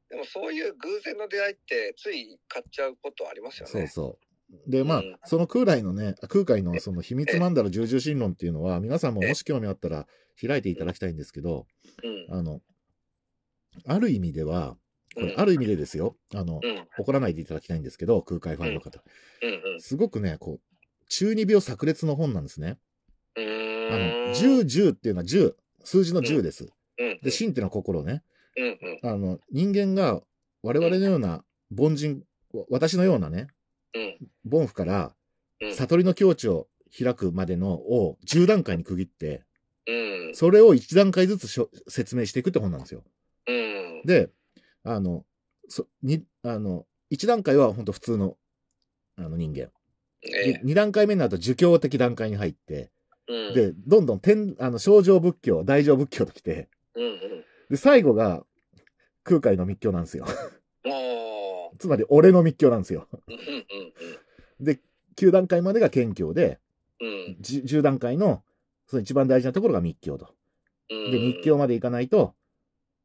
[0.09, 3.71] でもそういう偶然の出会いってつい買っちゃうことありますよね。
[3.71, 4.71] そうそう。
[4.71, 10.07] で、まあ、うんその空来のね、空海のその秘密曼荼羅重々神論っていうのは、皆さんももし興味あったら
[10.41, 11.67] 開いていただきたいんですけど、
[12.29, 12.37] うん。
[12.37, 12.61] あの、
[13.85, 14.77] ある意味では、
[15.13, 16.87] これうんある意味でですよ、あの、うん。
[16.97, 19.03] 怒らないでいただきたいんですけど、空海ファンの方。
[19.79, 22.77] すごくね、こう、中二病炸裂の本なんですね。
[23.35, 23.43] うあ。
[23.43, 26.69] の、10、10っていうのは10、数字の10です。
[26.97, 27.19] うん。
[27.21, 28.23] で、真っていうのは心ね。
[28.57, 28.65] うん。
[29.03, 29.09] うん。
[29.09, 30.21] あの、人間が
[30.63, 31.43] 我々のような
[31.77, 32.23] 凡人、
[32.69, 33.47] 私のようなね、
[33.93, 34.59] うん。
[34.59, 35.13] 凡夫から
[35.61, 35.73] うん。
[35.73, 36.67] 悟りの境地を
[36.97, 39.43] 開くまでのを10段階に区切って、
[39.87, 40.35] うん。
[40.35, 43.03] それを1段階ずつ説明していくって本なんですよ。
[43.47, 44.01] うん。
[44.05, 44.29] で、
[44.83, 45.25] あの、
[45.67, 48.37] そに、あの、1段階は本当普通の、
[49.17, 49.71] あの人間。
[50.23, 50.61] ええ。
[50.63, 52.91] 2段階目になると儒教的段階に入って、
[53.27, 53.53] うん。
[53.53, 57.03] で、どんどん天、あの、正常仏教、大乗仏教ときて、うん。
[57.03, 57.45] うん。
[57.69, 58.43] で、最後が
[59.23, 60.25] 空海の密教なんですよ。
[61.79, 63.07] つまり俺の密教なんですよ。
[64.59, 64.79] で、
[65.15, 66.59] 9段階までが謙教で、
[66.99, 67.37] うん。
[67.41, 68.43] 10, 10段階の、
[68.87, 70.33] その一番大事なところが密教と。
[70.89, 71.11] うん。
[71.11, 72.35] で、密教まで行かないと、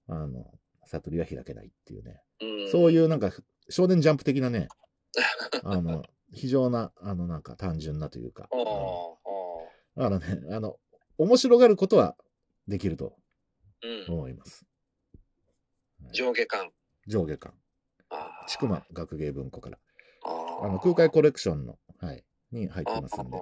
[0.07, 0.51] あの、
[0.87, 2.22] 悟りは開けないっていうね。
[2.40, 2.70] うん。
[2.70, 3.31] そういうなんか、
[3.68, 4.68] 少年ジャンプ的なね、
[5.64, 8.48] あの、非常な、あの、なんか単純なというか。
[8.51, 8.61] おー。
[8.61, 9.53] うんお
[9.94, 10.79] だからね、あの、
[11.18, 12.16] 面白がることは
[12.66, 13.14] できると。
[14.09, 14.64] 思います。
[16.12, 16.71] 上下感。
[17.07, 17.55] 上下巻。
[18.47, 19.79] ちくま学芸文庫から。
[20.25, 23.38] あの、空海コレクションの、はい、に入ってますんで。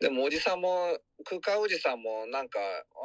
[0.00, 2.58] でもおじさんも空間おじさんもなんか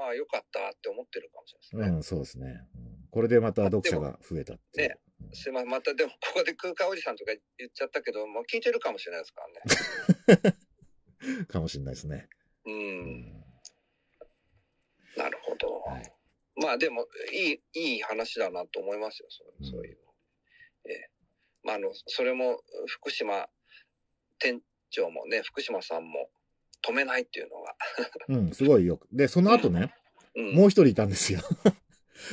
[0.03, 1.97] ああよかったって思ってるかもしれないですね。
[1.97, 2.61] うん、そうですね。
[2.75, 4.89] うんこれでまた読者が増えたって。
[4.89, 4.95] ね
[5.33, 9.41] すいませんまたでもここで空間おじさんとか言っちゃったけどもう聞いてるかもしれないですか
[10.37, 10.55] らね。
[11.39, 12.29] う んかもしれないですね。
[12.65, 13.36] ううん
[15.57, 15.67] ど。
[15.81, 16.13] はい
[16.59, 20.01] まあでもいいいい話だなと思いますよそうそういうの。
[20.89, 21.09] ええ
[21.63, 23.45] まああのそれも福島
[24.39, 26.29] 店長もね福島さんも
[26.87, 27.75] 止めないっていうのが。
[28.29, 29.07] うん、すごいよく。
[29.11, 29.93] で、その後ね、
[30.35, 31.39] うん、もう一人いたんですよ。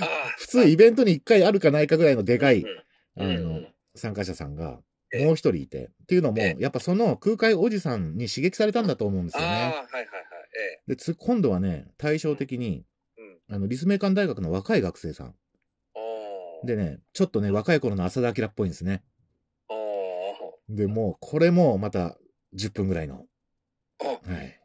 [0.00, 2.64] ああ 普通イベントに一回あるかないかぐらいのでかい、
[3.16, 4.80] あうんの、参加者さんが、
[5.12, 5.90] ええもう一人いて。
[6.02, 9.48] っていうのも、えやっぱその空海おじさんに刺激されたんだと思うんですよね。
[9.48, 10.06] はいはいはい。
[10.56, 12.84] えで、つ、今度はね、対照的に。
[13.50, 15.34] あの、立命館大学の若い学生さん。
[16.64, 19.04] でね、ちょっとね、若い頃の浅田明っぽいんですね。
[19.68, 22.16] おで、もう、これもまた
[22.54, 23.26] 10分ぐらいの、
[23.98, 24.60] はい。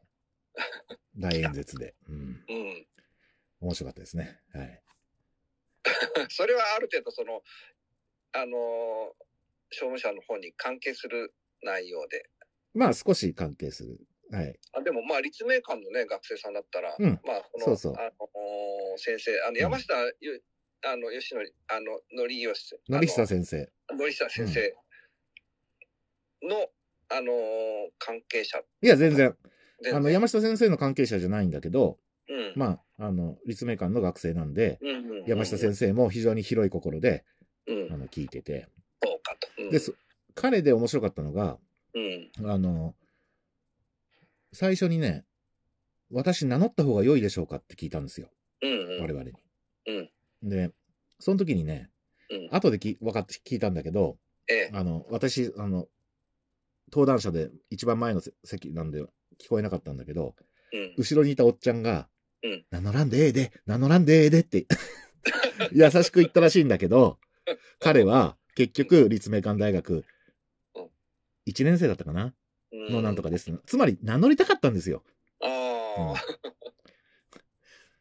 [1.17, 1.95] 大演説で。
[2.07, 2.15] うん。
[2.15, 2.87] うん。
[3.61, 4.39] 面白かったですね。
[4.53, 4.83] はい。
[6.29, 7.41] それはある程度その、
[8.31, 8.51] あのー、
[9.71, 12.29] 商務者の方に関係する内容で。
[12.73, 13.99] まあ、少し関係する。
[14.31, 14.59] はい。
[14.73, 18.11] あでもまあ、立命館のね、学生さんだったら、うんまあ、この、そうそうあのー
[18.97, 20.41] 先生、あの、山下ゆ、
[20.85, 23.69] あの、吉典、あの、のりよし、のり久先生。
[23.87, 24.75] あの森下先生
[26.43, 26.67] の、
[27.09, 28.59] あのー関係者。
[28.81, 29.35] いや、全然。
[29.93, 32.53] あの、山下先生の関係者じゃないんだけど、うん。
[32.55, 34.79] まあ、あの、立命館の学生なんで、
[35.25, 37.25] 山下先生も非常に広い心で、
[37.67, 37.97] うんあ。
[37.97, 38.67] の、聞いてて。
[39.03, 39.47] そうかと。
[39.57, 39.93] うんで、そ
[40.35, 41.59] 彼で面白かったのが、
[41.93, 42.49] うん。
[42.49, 42.95] あの、
[44.53, 45.25] 最初にね、
[46.11, 48.29] 私名乗った方が良いでしょうかって聞いたんですよ。
[48.61, 49.33] 我々に。
[49.87, 50.49] うん。
[50.49, 50.71] で、
[51.19, 51.89] その時にね、
[52.29, 52.49] うん。
[52.51, 54.17] 後でき分かって聞いたんだけど、
[54.47, 54.71] ええ。
[54.73, 55.87] あの、私、あの、
[56.91, 59.01] 登壇者で一番前のせ席なんで
[59.39, 60.35] 聞こえなかったんだけど、
[60.73, 60.93] うん。
[60.97, 62.07] 後ろにいたおっちゃんが、
[62.43, 64.65] うん名乗らんでええで、名乗らんでええでって、
[65.73, 67.19] 優しく言ったらしいんだけど、
[67.79, 70.05] 彼は結局、立命館大学
[70.75, 70.89] うん、
[71.47, 72.33] 1年生だったかな？
[72.71, 73.51] うんのなんとかです。
[73.65, 75.03] つまり、名乗りたかったんですよ。
[75.41, 76.23] ああ。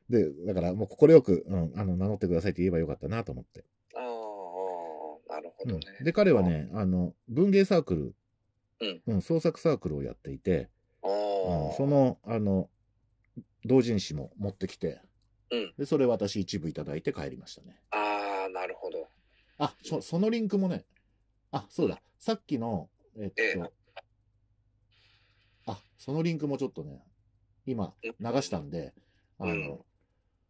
[0.09, 3.65] で、だからもう快く、うん、あの、名乗ってくださいって言えばよかったなと思って。
[3.95, 5.99] ああ、なるほうんどね。
[6.03, 8.15] で、彼はね、あの、文芸サークル、
[8.81, 10.71] うんうん、創作サークルをやっていて、
[11.03, 11.73] あうんあ。
[11.73, 12.71] その、あの、
[13.65, 15.01] 同人誌も持ってきて、
[15.51, 17.81] うんで、それ私一部いただいて帰りましたね。
[17.91, 19.09] ああ、なるほど。
[19.59, 20.85] あ、そそのリンクもね、
[21.51, 22.89] あ、そうだ、さっきの、
[23.21, 23.73] えっと、ええ
[25.67, 27.05] あ、そのリンクもちょっとね、
[27.67, 28.95] 今流したんで、
[29.39, 29.79] あの、うん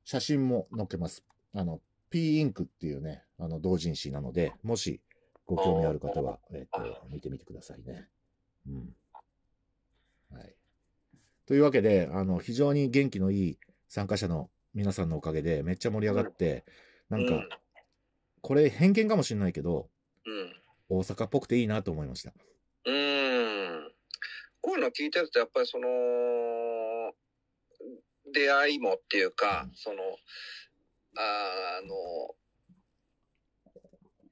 [0.08, 1.22] 写真も載っけます。
[1.52, 5.02] あの、P インクっていうね、あの、同人誌なので、もし
[5.44, 8.08] ご興味ある方は、えっと、見てみてくださいね。
[8.66, 8.96] うん。
[10.32, 10.54] はい。
[11.44, 16.64] というわけで、あの、非常に元気のいい参加者の皆さんのおかげで、めっちゃ盛り上がって、
[17.10, 17.46] なんか、
[18.40, 19.90] これ偏見かもしれないけど、
[20.24, 20.56] うん。
[20.88, 22.32] 大阪っぽくていいなと思いました。
[22.86, 22.94] うん。
[22.94, 23.92] うん。
[24.62, 25.86] こういうの聞いてると、やっぱりその、
[28.32, 30.02] 出会いもっていうか、その、
[31.16, 32.34] あの、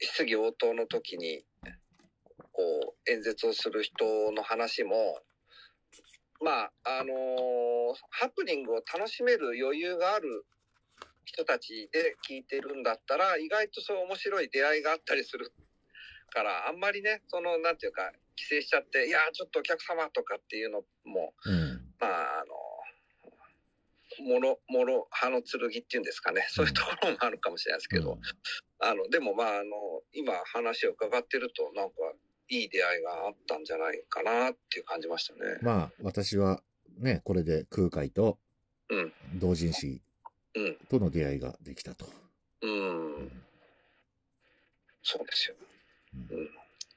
[0.00, 1.44] 質疑応答の時に、
[2.52, 5.20] こう、演説をする人の話も、
[6.40, 7.14] まあ、あの
[8.10, 10.44] ハプニングを楽しめる余裕がある
[11.24, 15.52] 人たちで聞いてるんだったら、意外とそう面白い出会いがあったりする
[16.30, 21.94] から、あんまりね、その、なんていうか、規制しちゃって、いや、ちょっとお客様とかっていうのも、うん。
[21.98, 22.54] まあ、あの、
[24.22, 28.18] もろ、もろ、刃の剣っていうんですかね、そういうところもあるかもしれないですけど、
[28.80, 31.96] あの、でもまあ、あの、今話を伺ってると、なんか、
[32.48, 35.58] いい出会いがあったんじゃないかなっていう感じましたね。
[35.62, 36.62] まあ、私は
[36.98, 38.38] ね、これで空海と
[38.88, 40.00] うん、同人誌
[40.54, 42.06] うん、との出会いができたと。
[42.62, 43.30] うん、
[45.02, 45.56] そうですよ。
[46.14, 46.38] うん。
[46.38, 46.48] うん。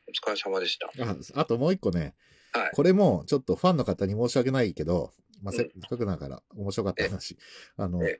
[0.08, 0.88] お疲れ様でした。
[0.88, 2.16] ああともう一個ね、
[2.54, 2.72] はい。
[2.74, 5.70] これもちょっとファンの方に申し訳ないけど、まあ、せうん。
[5.70, 7.38] っかくだから面白かった話。
[7.78, 8.20] あのええ、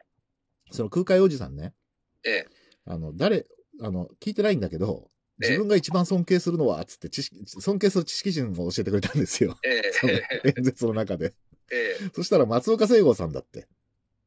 [0.72, 1.74] その空海おじさんね、
[2.24, 2.48] ええ、
[2.86, 3.46] あの、誰、
[3.82, 5.10] あの、聞いてないんだけど、
[5.42, 5.50] ええ。
[5.50, 9.58] 自分が一番尊敬するのは、つって知識、尊敬する知識人を教えてくれたんですよ。
[9.64, 11.34] ええ、 その演説の中で。
[11.72, 13.68] ええ、そしたら松岡聖吾さんだって。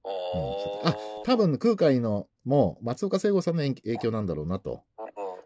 [0.04, 4.84] ああ、多分空海のもう松岡聖吾さんの影響なんだろうなと。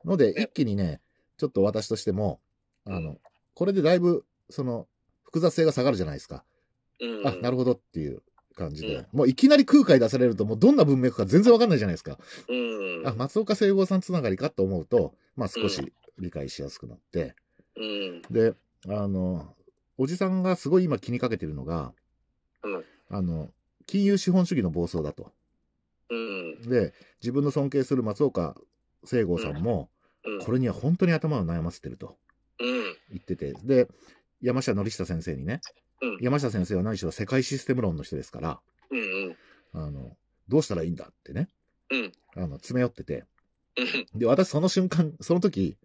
[0.04, 1.00] ので、ね一気にね、
[1.36, 2.40] ちょっと私としても、
[2.84, 3.18] あの、
[3.54, 4.86] これでだいぶ、その、
[5.24, 6.44] 複雑性が下がるじゃないですか。
[7.00, 8.22] うん、あ、なるほどっていう
[8.54, 8.96] 感じで。
[8.96, 9.06] うん。
[9.12, 12.18] もういきなり空海出されると、もうどんな文脈か全然わかんないじゃないですか。
[12.48, 17.34] うん、あ、松岡聖吾さんつながりかと思うと、まあ少し理解しやすくなって。
[17.76, 18.54] うん、で、
[18.88, 19.54] あの、
[19.98, 21.92] おじさんがすごい今気にかけてるのが、
[22.62, 22.84] うん。
[23.08, 23.50] あの、
[23.86, 25.32] 金融資本主義の暴走だと。
[26.08, 28.56] うん、で、自分の尊敬する松岡
[29.04, 29.90] 聖吾さんも、
[30.24, 32.16] うん、これには本当に頭を悩ませてると
[32.58, 33.88] うん、言ってて、で、
[34.40, 35.60] 山下則久先生にね、
[36.02, 39.36] うん山下先生は何しろ世界システム論の人ですから、うん、うん、
[39.72, 40.16] あの、
[40.48, 41.48] どうしたらいいんだってね、
[41.90, 43.24] うん、あの、詰め寄ってて、
[43.76, 45.76] うん、で、私その瞬間、その時、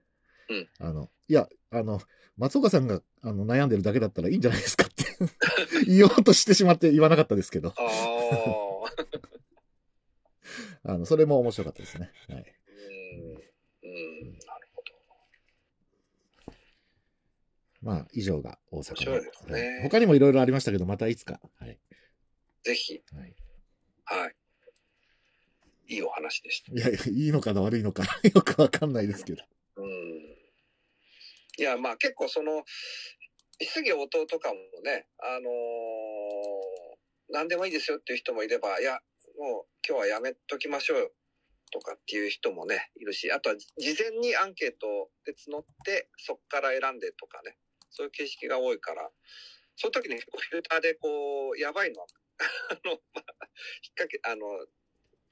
[0.49, 2.01] うんあの、いや、あの、
[2.37, 5.05] 松岡さんがあの悩んでるだけだったらいいんじゃないですかって
[5.85, 7.73] 言おうとしてしまって言わなかったですけど、
[10.83, 12.11] あの、それも面白かったですね。
[12.27, 12.55] はい。
[13.83, 13.91] うん。
[13.91, 14.33] うん。
[14.33, 14.93] なるほど。
[17.81, 21.39] まあ、以上が大阪面白いですねはい他にもいろいろありましたけど、またいつか。
[21.59, 21.79] はい。
[22.63, 23.35] ぜひ、はい、
[24.05, 24.35] はい。
[25.87, 26.71] いいお話でした。
[26.71, 29.43] いやいや、いいのかな、悪いのかな、 よくわかんないですけど。
[29.77, 30.37] うん。
[31.57, 32.63] いや、まあ結構その、
[33.59, 36.91] 質疑応答とかもね、あのー
[37.33, 38.99] 何でもいいですよっていう人もいれば、いや、
[39.39, 41.11] もう今日はやめときましょうよ
[41.71, 47.57] とかっていう人もね、いるし、あとは事前にアンケートで募って、そこから選んでとかね、
[47.91, 49.09] そういう形式が多いから、
[49.75, 52.07] その時に結構フィルターでこう、やばいのは、
[52.71, 53.23] あの、まあ、
[53.83, 54.45] 引っ掛け、あの、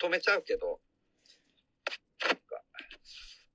[0.02, 0.80] 止めちゃうけど、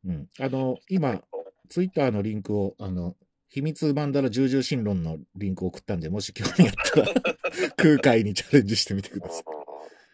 [0.06, 0.28] うん。
[0.38, 1.22] あの、今、
[1.68, 3.16] ツイッターのリンクを、あの、
[3.48, 7.14] 秘密マンダラ重々心論のリンクを送ったんで、もし興味あったら、
[7.76, 9.44] 空海にチャレンジしてみてください。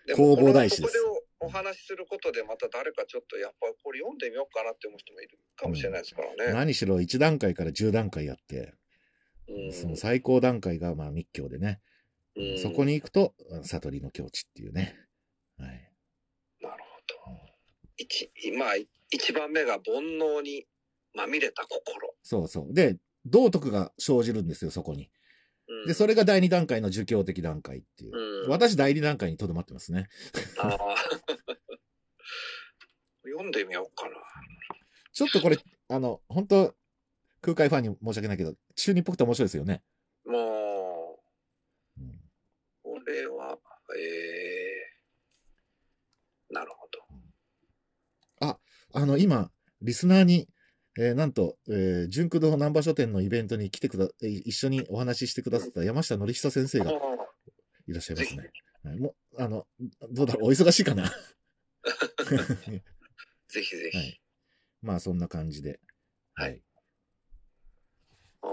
[0.06, 0.94] でも弘法大師です
[1.42, 6.52] お話しすることでまた誰かちょっとやっぱこれ読んでみようかなって思う人もいるかもしれないですからね。
[6.52, 8.79] 何しろ1段階から10段階やって、うん
[9.72, 11.80] その最高段階がまあ密教でね、
[12.36, 14.96] うんそこに行くと悟りの境地っていうね。
[15.58, 15.92] はい。
[16.60, 16.88] なるほ
[17.32, 17.38] ど。
[17.96, 18.76] 一、まあ、
[19.10, 19.82] 一番目が煩
[20.18, 20.66] 悩に
[21.14, 22.14] まみれた心。
[22.22, 22.74] そうそう。
[22.74, 22.96] で、
[23.26, 25.10] 道徳が生じるんですよ、そこに。
[25.68, 28.44] うんで、それが第2段階の儒教的段階っていう。
[28.44, 30.08] うん私、第2段階にとどまってますね。
[30.58, 30.78] ああ。
[33.22, 34.16] 読んでみようかな。
[35.12, 36.74] ちょっとこれ、あの、本当
[37.42, 39.82] 空海ファンに申し訳ないけど、中二っぽくて面白いですよね。
[40.24, 41.18] も
[41.96, 42.02] う
[42.82, 43.58] これは、
[43.98, 44.02] え
[46.50, 47.00] えなるほど。
[48.92, 50.48] あの、今、リスナーに、
[50.98, 56.94] えーなんと、えー、純駆動南波書店のイベントに来てくだ、えー一緒にお話ししてくださった山下則久先生があ
[57.86, 58.50] いらっしゃいますね。
[58.82, 59.66] はい、もう、あの、
[60.10, 61.04] どうだろう、お忙しいかな？
[61.04, 61.10] は
[63.48, 63.98] ぜひぜひ。
[63.98, 64.20] い。
[64.82, 65.78] まあ、そんな感じで。
[66.34, 66.62] はい。
[68.42, 68.50] あー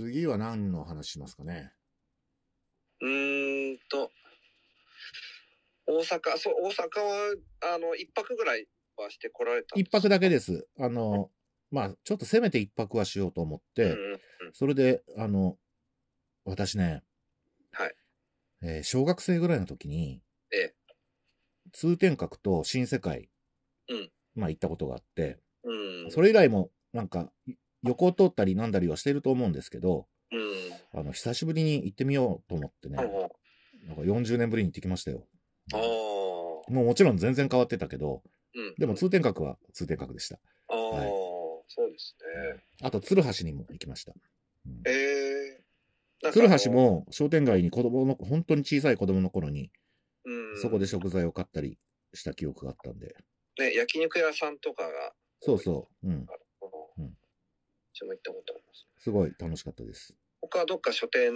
[0.00, 1.72] 次は何の話しますかね？
[3.02, 4.10] うーんと、
[5.86, 10.66] 大阪、そう、大阪は、あの、一泊ぐらいはして来られた一泊だけです。
[10.78, 11.30] あの、
[11.70, 14.20] まあ、ちょっとせめて一泊はしようと思って、うんうんうん
[14.52, 15.58] それで、あの、
[16.44, 17.04] 私ね、
[17.70, 17.94] はい。
[18.62, 20.74] えー小学生ぐらいの時に、ええ
[21.72, 23.28] 通天閣と新世界、
[23.88, 26.10] うんまあ行ったことがあって、うん。
[26.10, 31.00] それ以来もなんかい横を通ったりなんだりはしてると思うんですけど、うん。
[31.00, 33.02] あの、久しぶりに行ってみようと思ってね、あ
[33.86, 35.26] なんか40年ぶりに行ってきましたよ。
[35.72, 35.76] あ。
[35.76, 38.22] もうもちろん全然変わってたけど、
[38.54, 38.74] うん。
[38.78, 40.38] でも通天閣は通天閣でした。
[40.68, 41.30] ああ、はい
[41.72, 42.16] そうです
[42.56, 42.64] ね。
[42.82, 44.12] あと、鶴橋にも行きました。
[44.66, 45.60] うんええ
[46.22, 49.70] なんか鶴橋、も商店街に子供の、本当に小さい子供の頃に、
[50.24, 51.78] うん、そこで食材を買ったり
[52.12, 53.14] した記憶があったんで。
[53.58, 54.90] ね、焼肉屋さんとかが、
[55.40, 56.08] そうそう。
[56.08, 56.26] うん
[57.92, 58.86] 私も行ったことあります。
[58.98, 60.14] すごい楽しかったです。
[60.40, 61.32] 他はどっか書店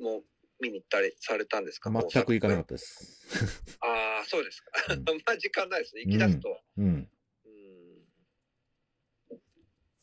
[0.00, 0.22] も
[0.60, 1.90] 見に行ったりされたんですか？
[1.90, 3.78] 全く行かなかっったです。
[3.80, 3.86] た。
[3.86, 4.70] ああ、そうですか。
[4.92, 6.02] うん まあ時間ないですね。
[6.04, 6.62] 行き出すと。
[6.78, 6.86] うん。
[6.86, 7.10] うん。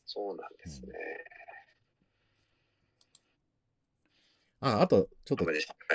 [0.06, 0.94] そうなんですね。
[4.60, 5.46] あ、あと、ちょっと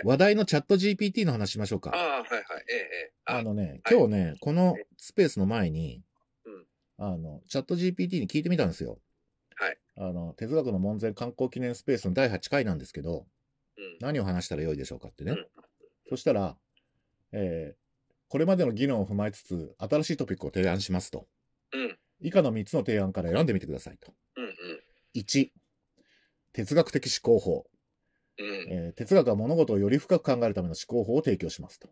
[0.05, 1.91] 話題のチャット GPT の話しましょうか。
[1.95, 2.65] ああ、はいはい。
[2.69, 3.13] ええ、ええ。
[3.25, 6.03] あのね、はい今日ね、このスペースの前に、
[6.45, 6.67] うん
[6.99, 9.01] あの、チャット GPT に聞いてみたんですよ。
[9.97, 10.11] はい。
[10.11, 13.27] あの、哲学の門前観光記念スペースの第8回なんですけど、
[13.77, 13.99] うん。
[14.01, 15.33] 何を話したらよいでしょうかってね。
[15.33, 15.47] うん
[16.09, 16.57] そしたら、
[17.33, 17.83] えー
[18.29, 21.29] これまでの議論を踏まえつつ、新しいトピックを提案しますと。
[21.73, 21.99] うん。
[22.21, 24.15] 以下の3つの提案から選んでみてくださいと。
[24.37, 24.45] うん。
[24.45, 24.53] うん。
[25.13, 25.53] 1、
[26.53, 27.67] 哲学的思考法。
[28.39, 28.73] うん。
[28.73, 31.91] えー哲学は物事をより深く考えるための思考法を提供しますと。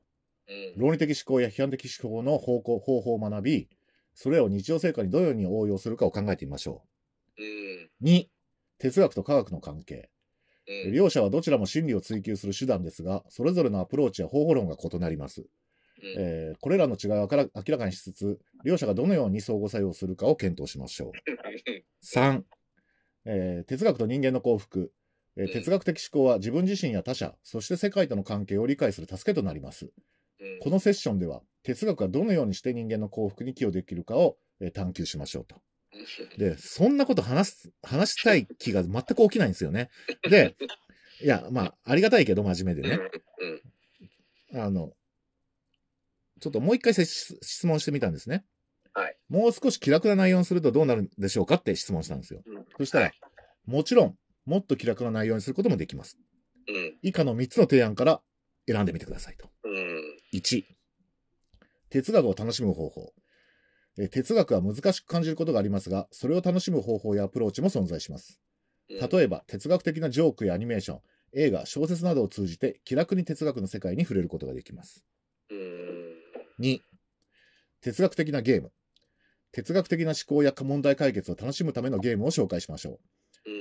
[0.49, 0.81] うん。
[0.81, 3.69] 論理的思考や批判的思考の方向方法を学び、
[4.15, 6.79] それらを日常生活にどのように応用するかを考えてみましょうん。
[6.79, 6.90] う。
[8.01, 8.31] 2、
[8.79, 10.11] 哲学と科学の関係。
[10.85, 10.93] うん。
[10.93, 15.43] 両者はどちらも真理を追求する手段ですが、それぞれのアプローチや方法論が異なります。
[15.43, 15.47] うん
[16.17, 21.13] えーこれらの違いを明らかにしつつ、両者がどのように相互作用するかを検討しましょう。
[22.01, 22.45] 3、
[23.27, 24.93] えー哲学と人間の幸福、
[25.37, 29.87] えーうん哲学的思考は自分自身や他者、そして世界との関係を理解する助けとなります。
[29.87, 35.57] うんこのセッションでは、哲学がどのようにして人間の幸福に寄与できるかを、えー探求しましょうと。
[36.39, 39.91] で、 そんなこと話す、話したい気が全く起きないんですよね。
[40.29, 40.57] で、
[41.23, 42.99] いや、まあ、ありがたいけど真面目でね。
[44.53, 44.61] うん。
[44.61, 44.93] あの、
[46.41, 48.45] ちょっともう一回せ質質問してみたんですね。
[48.95, 49.17] はい。
[49.29, 52.43] もう少し気楽な内容にするとどうなるんでしょうかって質問したんですよ。
[52.47, 53.15] うんそしたら、はい
[53.67, 54.17] もちろん、
[54.47, 56.19] もっと気楽な内容にすることもできます。
[56.69, 56.99] うん。
[57.03, 58.21] 以下の3つの提案から
[58.67, 59.49] 選んでみてくださいと。
[59.65, 60.03] うん。
[60.33, 60.65] 1、
[61.91, 63.13] 哲学を楽しむ方法。
[64.01, 68.41] えー哲学は難しく感じることがありますが、それを楽しむ方法やアプローチも存在します。
[68.89, 71.01] 例えば、哲学的なジョークやアニメーション、
[71.35, 75.05] 映画、小説などを通じて気楽に哲学の世界に触れることができます。
[75.51, 76.15] うん。
[76.59, 76.81] 2、
[77.83, 78.73] 哲学的なゲーム。
[79.53, 83.01] 哲学的な思考や問題解決を楽しむためのゲームを紹介しましょ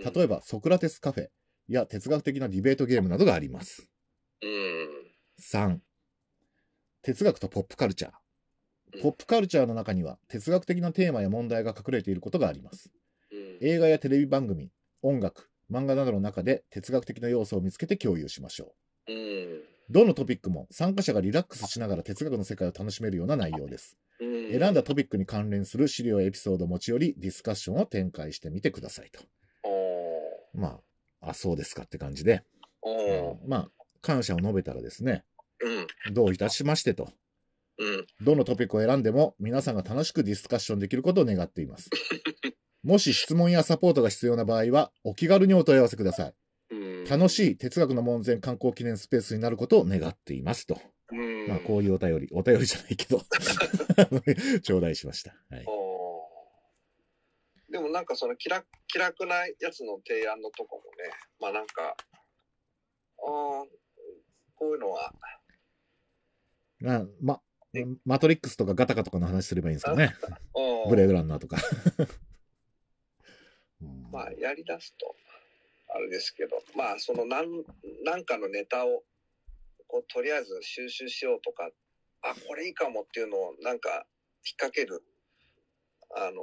[0.06, 0.16] う。
[0.16, 1.28] 例えば、ソクラテスカフェ
[1.68, 3.90] や哲学的なディベートゲームなどがあります。
[4.42, 4.50] うん。
[5.38, 5.82] 3、
[7.02, 8.12] 哲学とポップカルチャー。
[9.02, 12.92] ポップカルチャーの中には哲学的なテーマや問題が隠れていることがあります。
[13.32, 13.58] うん。
[13.62, 14.72] 映画やテレビ番組、
[15.02, 18.74] 音楽、漫画などの中で哲学的な要素を見つけて共有しましょ
[19.08, 19.14] う。
[19.14, 19.64] うん。
[19.90, 23.98] どのトピックも参加者がリラックスしながら哲学の世界を楽しめるような内容です。
[24.20, 24.60] うん。
[24.60, 29.22] 選んだトピックに関連する資料やエピソードを持ち寄り、ディスカッションを展開してみてくださいと。
[30.54, 30.80] ま
[31.22, 32.44] あ、あ、そうですかって感じで、
[33.48, 33.72] まあ、
[34.02, 35.24] 感謝を述べたらですね、
[36.08, 36.14] うん。
[36.14, 37.12] どういたしましてと。
[37.80, 38.08] うん。
[38.22, 41.90] どのトピックを選んでも皆さんが楽しくディスカッションできることを願っています。
[42.84, 46.36] もし質問やサポートが必要な場合は、お気軽にお問い合わせください。
[46.72, 47.04] うん。
[47.06, 50.80] 楽しい哲学の門前観光記念スペースになることを願っていますと。
[51.12, 51.48] うん。
[51.48, 53.20] まあ、こういうお便り、お便りじゃないけど、
[54.62, 55.36] 頂戴しました。
[55.50, 55.66] はい。
[57.72, 63.66] でもなんかその気楽気楽なやつの提案のとこもね、まあなんか、ああ、
[64.56, 65.14] こういうのは、
[66.80, 67.42] まあ、ま、
[68.06, 70.16] マトリックスとかガタカとかの話すればいいんですかね。
[70.90, 71.58] ブレードランナーとか。
[73.82, 75.16] う んまあやりだすと、
[75.90, 77.64] あれですけど、まあそのなん
[78.04, 79.04] なんかのネタを、
[79.88, 81.70] こうとりあえず収集しようとか、
[82.22, 84.08] あ、これいいかもっていうのをなんか
[84.46, 85.04] 引っ掛ける、
[86.16, 86.36] あのー、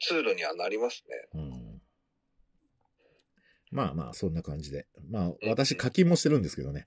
[0.00, 1.28] ツールにはなりますね。
[1.34, 1.60] うん
[3.70, 4.86] まあまあ、そんな感じで。
[5.10, 6.86] まあ、私課金もしてるんですけどね。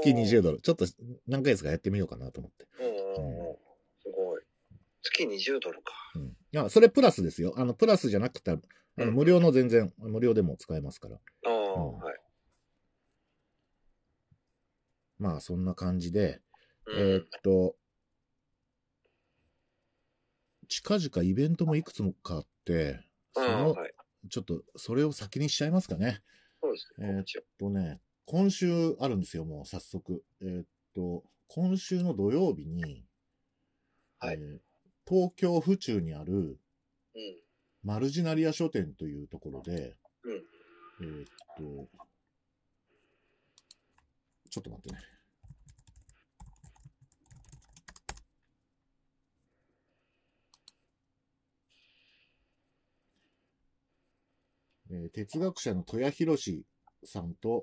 [0.00, 0.60] 月20ドル。
[0.60, 0.86] ちょっと
[1.26, 2.66] 何ヶ月かやってみようかなと思って。
[2.78, 3.56] うんうんうん
[4.02, 4.42] すごい。
[5.02, 5.92] 月20ドルか。
[6.14, 6.28] うん。
[6.28, 7.54] いや、それプラスですよ。
[7.56, 8.60] あの、プラスじゃなくて、あの、
[8.98, 11.16] うん無料の全然、無料でも使えますから。
[11.16, 12.18] ああ、うんはい。
[15.18, 16.40] まあ、そんな感じで、
[16.86, 17.76] うんえーっと、
[20.68, 23.00] 近々イベントもいくつもかあって、
[23.34, 23.92] そうんの、はい。
[24.30, 26.22] ちょっと、それを先にしちゃいますかね。
[26.62, 27.06] そうですね。
[27.08, 30.24] えーっとね、今週あるんですよ、もう早速。
[30.42, 33.04] えーっと、今週の土曜日に、
[34.18, 34.58] はいえー
[35.08, 36.58] 東京府中にあるうん。
[37.84, 40.44] マルジナリア書店というところで、うん
[41.02, 41.88] えーっと、
[44.50, 44.98] ちょっと待ってね。
[54.90, 56.36] えー哲学者の戸谷博
[57.06, 57.62] さんと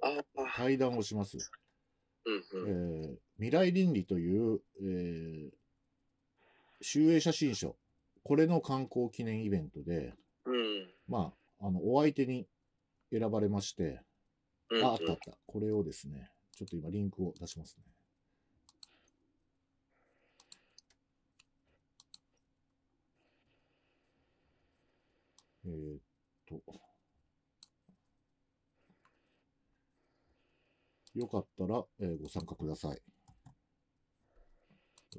[0.55, 1.37] 対談をします。
[2.25, 3.01] うんえうん。
[3.03, 5.63] ー未来倫理という、えー
[6.85, 7.77] 集英写真書。
[8.23, 10.13] これの観光記念イベントで、
[10.45, 10.89] うん。
[11.07, 12.45] まあ、あの、お相手に
[13.11, 14.01] 選ばれまして、
[14.69, 14.83] うん。
[14.83, 15.31] あ、あったあった。
[15.45, 17.83] これをですね、ちょっと今リンクを出しますね。
[25.65, 25.99] えーっ
[26.45, 26.82] と。
[31.15, 32.91] よかったら、えーご参加ください。
[32.91, 32.97] よ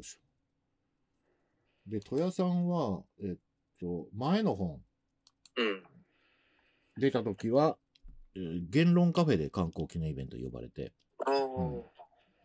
[0.00, 0.20] いしょ。
[1.90, 3.36] で、戸谷さんは、えっ
[3.80, 4.80] と、前の本
[5.56, 5.82] うん。
[6.96, 7.76] 出た時は、
[8.36, 10.92] えー言論カフェで観光記念イベント呼ばれて、
[11.24, 11.82] ああ、うん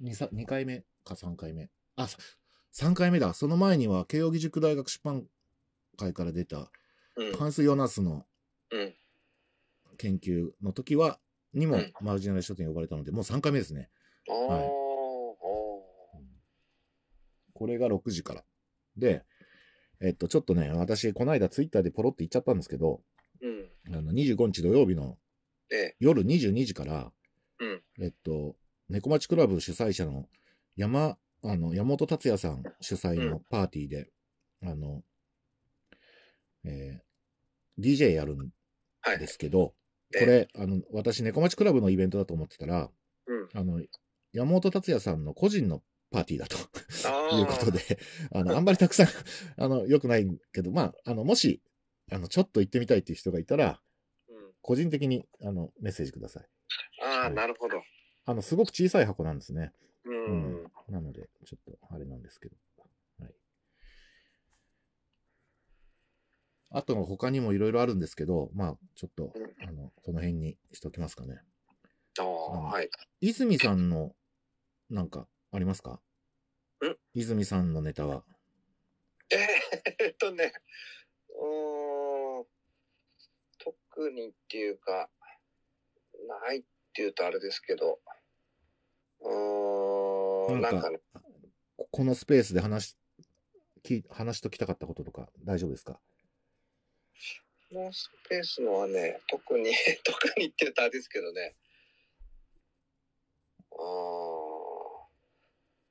[0.01, 1.69] 2, さ2回目か3回目。
[1.95, 2.07] あ、
[2.73, 3.33] 3回目だ。
[3.33, 5.25] その前には、慶應義塾大学出版
[5.97, 6.71] 会から出た、
[7.15, 7.33] うん。
[7.33, 8.25] ハンス・ヨナスの
[8.71, 8.93] うん。
[9.97, 11.19] 研究の時は、
[11.53, 13.89] にもうんマルジナル書店に呼ばれたので、もう3回目ですね。
[14.27, 14.69] はい
[17.53, 18.43] これが6時から。
[18.95, 19.25] で、
[19.99, 23.01] えっと、ちょっとね、私、この間ツイッターでポロって言っちゃったんですけど、
[23.41, 23.69] うん。
[23.93, 25.17] あの、25日土曜日の
[25.69, 25.95] ええ。
[25.99, 27.11] 夜22時から、
[27.59, 27.83] うん。
[27.99, 28.55] えっと、
[28.87, 30.29] 猫町クラブ主催者の
[30.77, 34.09] 山、あの、山本達也さん主催のパーティーで、
[34.63, 35.03] あの、
[36.63, 37.09] えー
[37.81, 38.49] DJ やるん
[39.01, 39.19] はい。
[39.19, 42.89] ですけど、えこれ、あの、私、猫町クラブのイベントだと思ってたら、
[43.27, 43.49] うん。
[43.53, 43.81] あの、
[44.33, 46.57] 山本達也さんの個人のパーティーだと。
[47.35, 47.79] いうことで、
[48.33, 49.07] あの、あんまりたくさん、
[49.57, 51.61] あの、良くないけど、まあ、あの、もし、
[52.11, 53.81] あの、ちょっと行ってみたいっていう人がいたら、
[54.27, 54.53] うん。
[54.61, 56.49] 個人的に、あの、メッセージください。
[57.03, 57.81] ああ、なるほど。
[58.25, 59.73] あの、すごく小さい箱なんですね。
[60.05, 60.71] うん。
[60.87, 62.55] なので、ちょっと、あれなんですけど。
[63.19, 63.33] はい。
[66.71, 69.33] あと、他にもいろいろあるんですけど、まあ、ちょっと、
[69.67, 71.41] あの、この辺にしときますかね。
[72.19, 72.89] ああ、のはい。
[73.21, 74.15] 泉さんの、
[74.89, 75.99] なんか、ありますか？
[76.85, 76.95] ん？
[77.13, 78.23] 泉さんのネタは。
[79.31, 80.53] えーっとね、
[81.29, 82.45] うーん、
[83.57, 85.09] 特にっていうか、
[86.27, 86.63] ないっ
[86.93, 87.99] ていうとあれですけど、
[89.21, 90.99] うーん、なんんかね、
[91.77, 92.97] ここのスペースで話し、
[93.81, 95.93] き話しときたかったこととか大丈夫ですか？
[95.93, 95.99] こ
[97.71, 101.55] のスペースのはね、特に、 特にって言うとあれですけどね、
[103.71, 103.75] う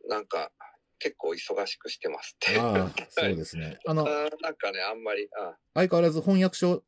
[0.04, 0.50] ーん、なんか、
[0.98, 2.58] 結構忙しくしてますって。
[2.58, 3.78] ああ、そうですね。
[3.86, 6.84] あの、あーなんかね、あんまり、あ相変わらず翻訳書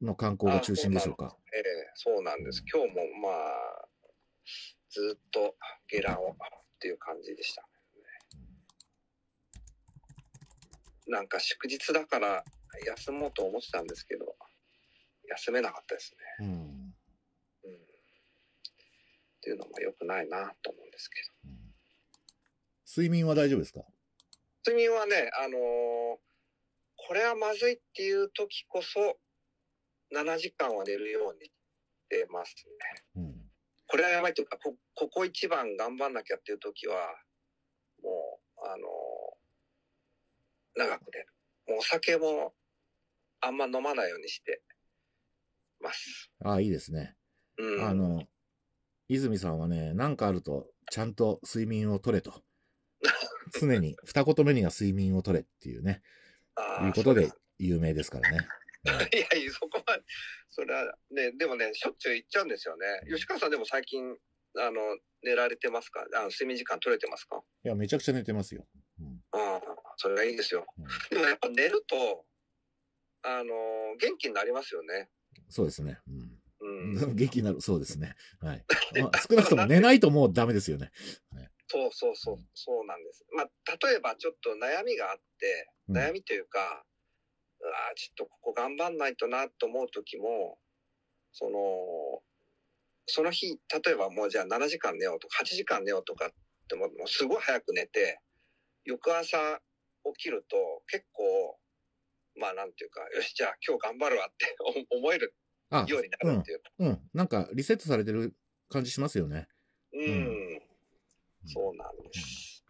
[0.00, 1.36] の観光が中心でしょうか？
[1.52, 1.62] ええ
[1.94, 2.62] そうなんです。
[2.72, 3.88] 今日もまあ、
[4.90, 5.56] ずっと
[5.88, 7.68] ゲラをっていう感じでした、ね。
[11.08, 12.44] なんか祝日だから
[12.86, 14.36] 休もうと思ってたんですけど、
[15.28, 16.46] 休めなかったですね。
[16.46, 16.54] うん。
[16.54, 16.54] うん。
[16.54, 16.94] っ
[19.40, 21.50] ていうのも良くないなと思うんですけど。
[21.50, 21.58] うん
[22.90, 23.84] 睡眠は大丈夫ですか？
[24.66, 26.18] 睡眠はね、あのー
[26.96, 29.18] これはまずいっていう時こそ、
[30.12, 31.52] 7時間は寝るようにし
[32.08, 33.04] てますね。
[33.16, 33.50] うん。
[33.86, 37.14] これはやばいというか、こここ一番頑張んなきゃっていう時は、
[38.02, 41.26] もう、あのー長く寝る。
[41.68, 42.54] もうお酒も
[43.40, 44.62] あんま飲まないようにして
[45.80, 46.30] ます。
[46.44, 47.16] ああ、いいですね。
[47.58, 47.84] うん。
[47.84, 48.26] あの、
[49.08, 52.42] 泉さんはね、なんかあると、ちゃんと睡眠をとれと。
[53.60, 56.02] 常に、二言目には睡眠をとれっていうね、
[56.84, 58.48] いうことで有名ですからね。
[59.12, 60.00] いやいや、そこは、
[60.50, 62.86] それはね、でもね、しょっちゅう行っちゃうんですよね。
[63.08, 64.16] 吉川さんでも最近、
[64.56, 64.80] あの、
[65.22, 66.06] 寝られてますか？
[66.14, 67.42] あの睡眠時間取れてますか？
[67.64, 68.66] いや、めちゃくちゃ寝てますよ。
[69.00, 69.24] うん。
[69.32, 69.62] ああ、
[69.96, 70.64] それがいいですよ。
[70.78, 72.24] うんでもやっぱ寝ると、
[73.22, 75.08] あの、元気になりますよね。
[75.48, 75.98] そうですね。
[76.60, 76.92] ううん。
[76.92, 76.94] ん。
[77.16, 78.14] 元気になる、そうですね。
[78.40, 78.64] はい。
[79.02, 80.92] まあ、少なくとも寝ないともうダメですよね。
[81.70, 83.26] そうそうそう、そうなんです。
[83.30, 83.50] まあ、
[83.86, 86.84] 例えばちょっと悩みがあって、うん悩みというか、
[87.60, 90.58] うわーちょっとここ頑張んないとなと思う時も、
[91.32, 92.22] その、
[93.06, 96.30] その日、例えばもうじゃあ7時間寝ようとか、8時間寝ようとかっ
[96.68, 98.20] ても、もうすごい早く寝て、
[98.84, 99.60] 翌朝
[100.16, 101.58] 起きると結構、
[102.38, 104.56] まあなんていうか、よし、じゃあ今日頑張るわって
[104.90, 105.34] 思える
[105.70, 106.70] あ、ようになるっていうか。
[106.78, 107.10] うん。
[107.12, 108.34] なんか、リセットされてる
[108.68, 109.48] 感じしますよね。
[109.92, 110.62] うん、ん
[111.46, 112.64] そうなんです。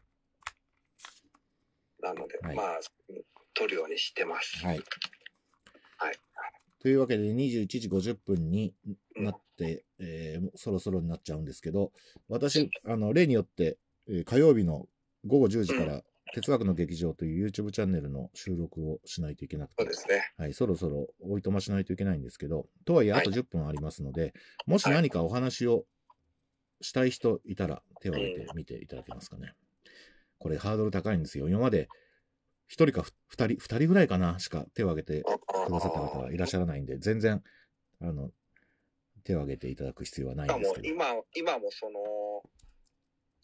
[2.01, 2.81] なので、はいまあ、
[3.55, 4.65] 取るようにしてます。
[4.65, 4.79] はい。
[5.99, 6.19] はい。
[6.81, 8.75] というわけで、21時50分に
[9.17, 11.93] なって、えーもうそろそろになっちゃうんですけど、
[12.29, 14.89] 私、あの、例によって、えー火曜日の
[15.27, 16.05] 午後10時から、
[16.35, 20.33] 哲学の劇場という YouTube チャンネルの収録をしないといけなくてそうで、すね。
[20.37, 24.35] はい、そろそろおいとましないといけないんですけど、とはいえあと10分ありますので、
[24.67, 25.85] もし何かお話を
[26.81, 29.55] したい人いたら手を挙げてみていただけますかね。
[30.39, 31.49] これハードル高いんですよ。
[31.49, 31.89] 今まで
[32.71, 37.43] 1人か2人、2人ぐらいかなしか手を挙げてくださった方はいらっしゃらないんで、全然、
[38.01, 38.31] あの、
[39.25, 40.89] 手を挙げていただく必要はないあんですけど。
[40.89, 42.43] 今、今もその、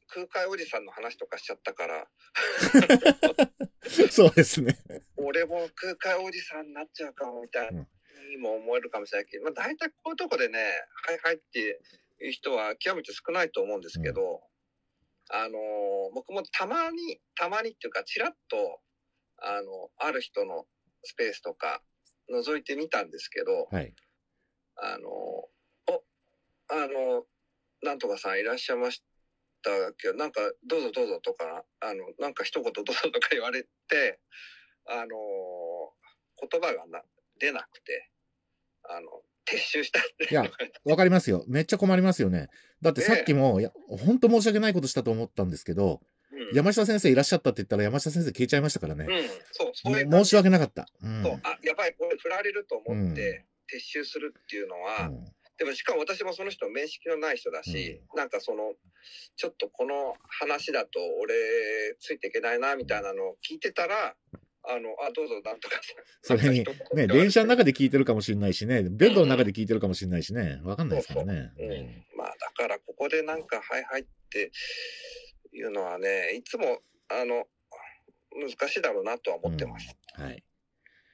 [0.08, 2.08] 空海おじさんの話とかしちゃったから、
[4.10, 4.78] そうですね。
[5.16, 7.86] 俺も空海おじさんになっちゃうかもみたいな、
[8.28, 10.58] にも思えるかもしれないけど、まあ大体こういうとこでね、
[11.06, 11.58] はいはいって
[12.20, 14.42] いう人は極めて少ないと思うんですけど、
[15.30, 18.80] あのー僕もたまに、たまにっていうか、ちらっと、
[19.38, 20.66] あの、ある人の
[21.02, 21.82] スペースとか
[22.30, 23.94] 覗いてみたんですけど、はい。
[24.76, 25.50] あの、お、
[26.68, 27.26] あの、
[27.82, 29.04] なんとかさんいらっしゃいました
[29.96, 34.20] けど、なんか、どうぞどうぞとか、あの、なんか一言どうぞとか言われて、
[34.86, 35.16] あの、
[36.48, 37.02] 言葉がな
[37.38, 38.10] 出なくて、
[38.84, 39.08] あの、
[39.46, 40.44] 撤収したっていや
[40.84, 41.44] わかりますよ。
[41.48, 42.48] めっちゃ困りますよね。
[42.80, 46.00] だってさっきも、いや、本当申し訳ないことしたと思ったんですけど、
[46.32, 49.06] うん、山下先生いらっしゃったって言ったら山下先生消えちゃいましたからね。
[49.08, 50.86] うん、そう、そういうも申し訳なかった。
[51.02, 51.22] うん。
[51.22, 58.74] そうあ、やばい、これ振られると思って、撤収するっていうのは、うんでもしかも私もその人面識のない人だし、なんかその、
[59.36, 61.34] ちょっとこの話だと俺
[62.00, 64.14] ついていけないなみたいなのを聞いてたら、
[64.66, 65.76] あの、あ、どうぞなんとか。
[66.22, 71.52] それに、ね、電車の中で聞いてるかもしれないしね、ベッドの中で聞いてるかもしれないしね、わかんないですからね。
[71.58, 72.04] うん。
[72.16, 74.50] まあだからここでなんか、はいはいって
[75.52, 77.46] いうのはね、いつも、あの、
[78.32, 79.96] 難しいだろうなとは思ってます。
[80.18, 80.44] うんはい。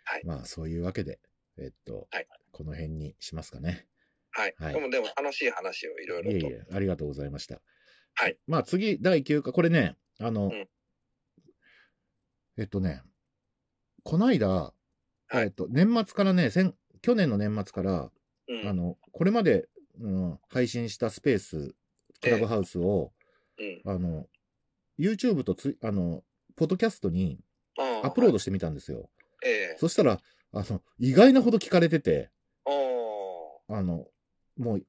[0.05, 1.20] はいまあ、そういうわけで、
[1.59, 3.86] えっと、はいこの辺にしますかね。
[4.31, 4.55] はい。
[4.59, 6.37] はいでもでも楽しい話をいろいろと。
[6.37, 7.61] いえいえ、ありがとうございました。
[8.14, 8.39] はい。
[8.47, 10.68] まあ、次、第9回、これね、あの、うん
[12.59, 13.01] えっとね、
[14.03, 14.74] こないだ、は
[15.33, 18.11] いえっと、年末からね、先去年の年末から、
[18.49, 19.68] うんあの、これまで
[20.01, 21.74] うん、配信したスペース、
[22.20, 23.12] クラブハウスを、
[23.59, 23.93] うん。
[23.93, 24.26] あの、
[24.99, 26.22] YouTube とつ、あの、
[26.57, 27.39] ポッドキャストに
[27.76, 29.11] アップロードしてみたんですよ。
[29.45, 30.20] ええそしたら、
[30.53, 32.31] あの、意外なほど聞かれてて、
[32.64, 32.70] あ
[33.74, 33.76] あ。
[33.78, 34.07] あの、
[34.61, 34.85] もう、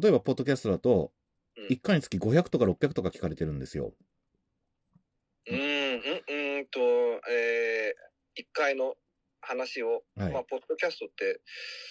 [0.00, 1.12] 例えば、ポッドキャストだと、
[1.56, 3.94] うん1回につき500とか600とか聞かれてるんですよ。
[5.46, 6.80] うん、うん、うんと、
[7.30, 8.96] えー、一回の
[9.40, 11.40] 話を、はいまあ、ポッドキャストって、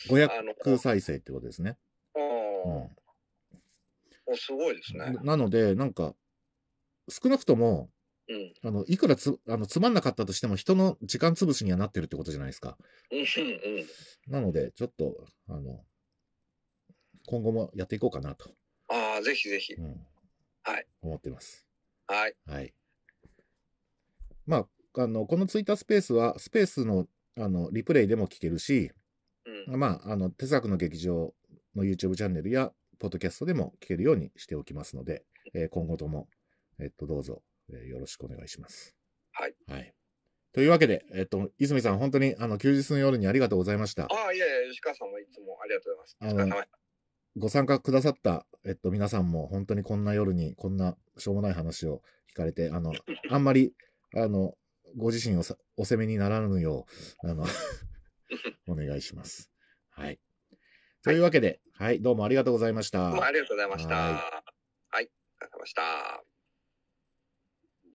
[0.09, 1.77] あの500再生ってことですね。
[2.13, 2.89] ああ、うん
[4.25, 5.17] おすごいですね。
[5.23, 6.13] なので、なんか、
[7.09, 7.89] 少なくとも、
[8.29, 8.53] うん。
[8.63, 12.77] あの、いくらつ、あの、つまんなかったとしても人の時間潰しにはなってるってことじゃないですか。
[13.11, 13.25] うん、うん。
[14.31, 15.83] なので、ちょっと、あの、
[17.27, 18.51] 今後もやっていこうかなと、
[18.89, 19.81] ああ、ぜひぜひう。
[19.81, 20.05] ん、
[20.63, 20.85] はい。
[21.01, 21.65] 思ってます。
[22.07, 22.35] はい。
[22.45, 22.73] はい。
[24.45, 27.07] まあ、あの、このツイッタースペースは、スペースの、
[27.37, 28.91] あの、リプレイでも聞けるし、
[29.67, 29.79] うん。
[29.79, 31.33] まあ、あの、哲学の劇場
[31.75, 36.27] の YouTube チャンネルや、ポッドキャストでも聞けるようにしておきますので、えー今後とも、
[36.79, 38.95] えっと、どうぞ、えーよろしくお願いします。
[39.31, 39.55] はい。
[39.67, 39.93] はい。
[40.53, 44.03] というわけで、えっと、泉さん、本当に、あの、休日の夜にありがとうございました。
[44.03, 46.43] ああ、いやいや、吉川さんもいつもありがとうございます。
[46.43, 46.82] あ疲れ様
[47.35, 52.93] ご参加くださった、えっと、皆さんも、本当にこんな夜に、こんなしょうもない話を聞かれて、あの、
[53.29, 53.73] あんまり、
[54.15, 54.53] あの、
[54.95, 56.85] ご自身をさお責めにならぬよ
[57.23, 57.45] う、あの、
[58.67, 59.51] お願いします。
[59.89, 60.19] はい。
[61.03, 63.09] というわけで、はい、どうもありがとうございました。
[63.09, 63.95] どうもありがとうございました。
[63.95, 64.43] は
[64.89, 65.09] はい。
[65.41, 66.32] お疲れ様でした。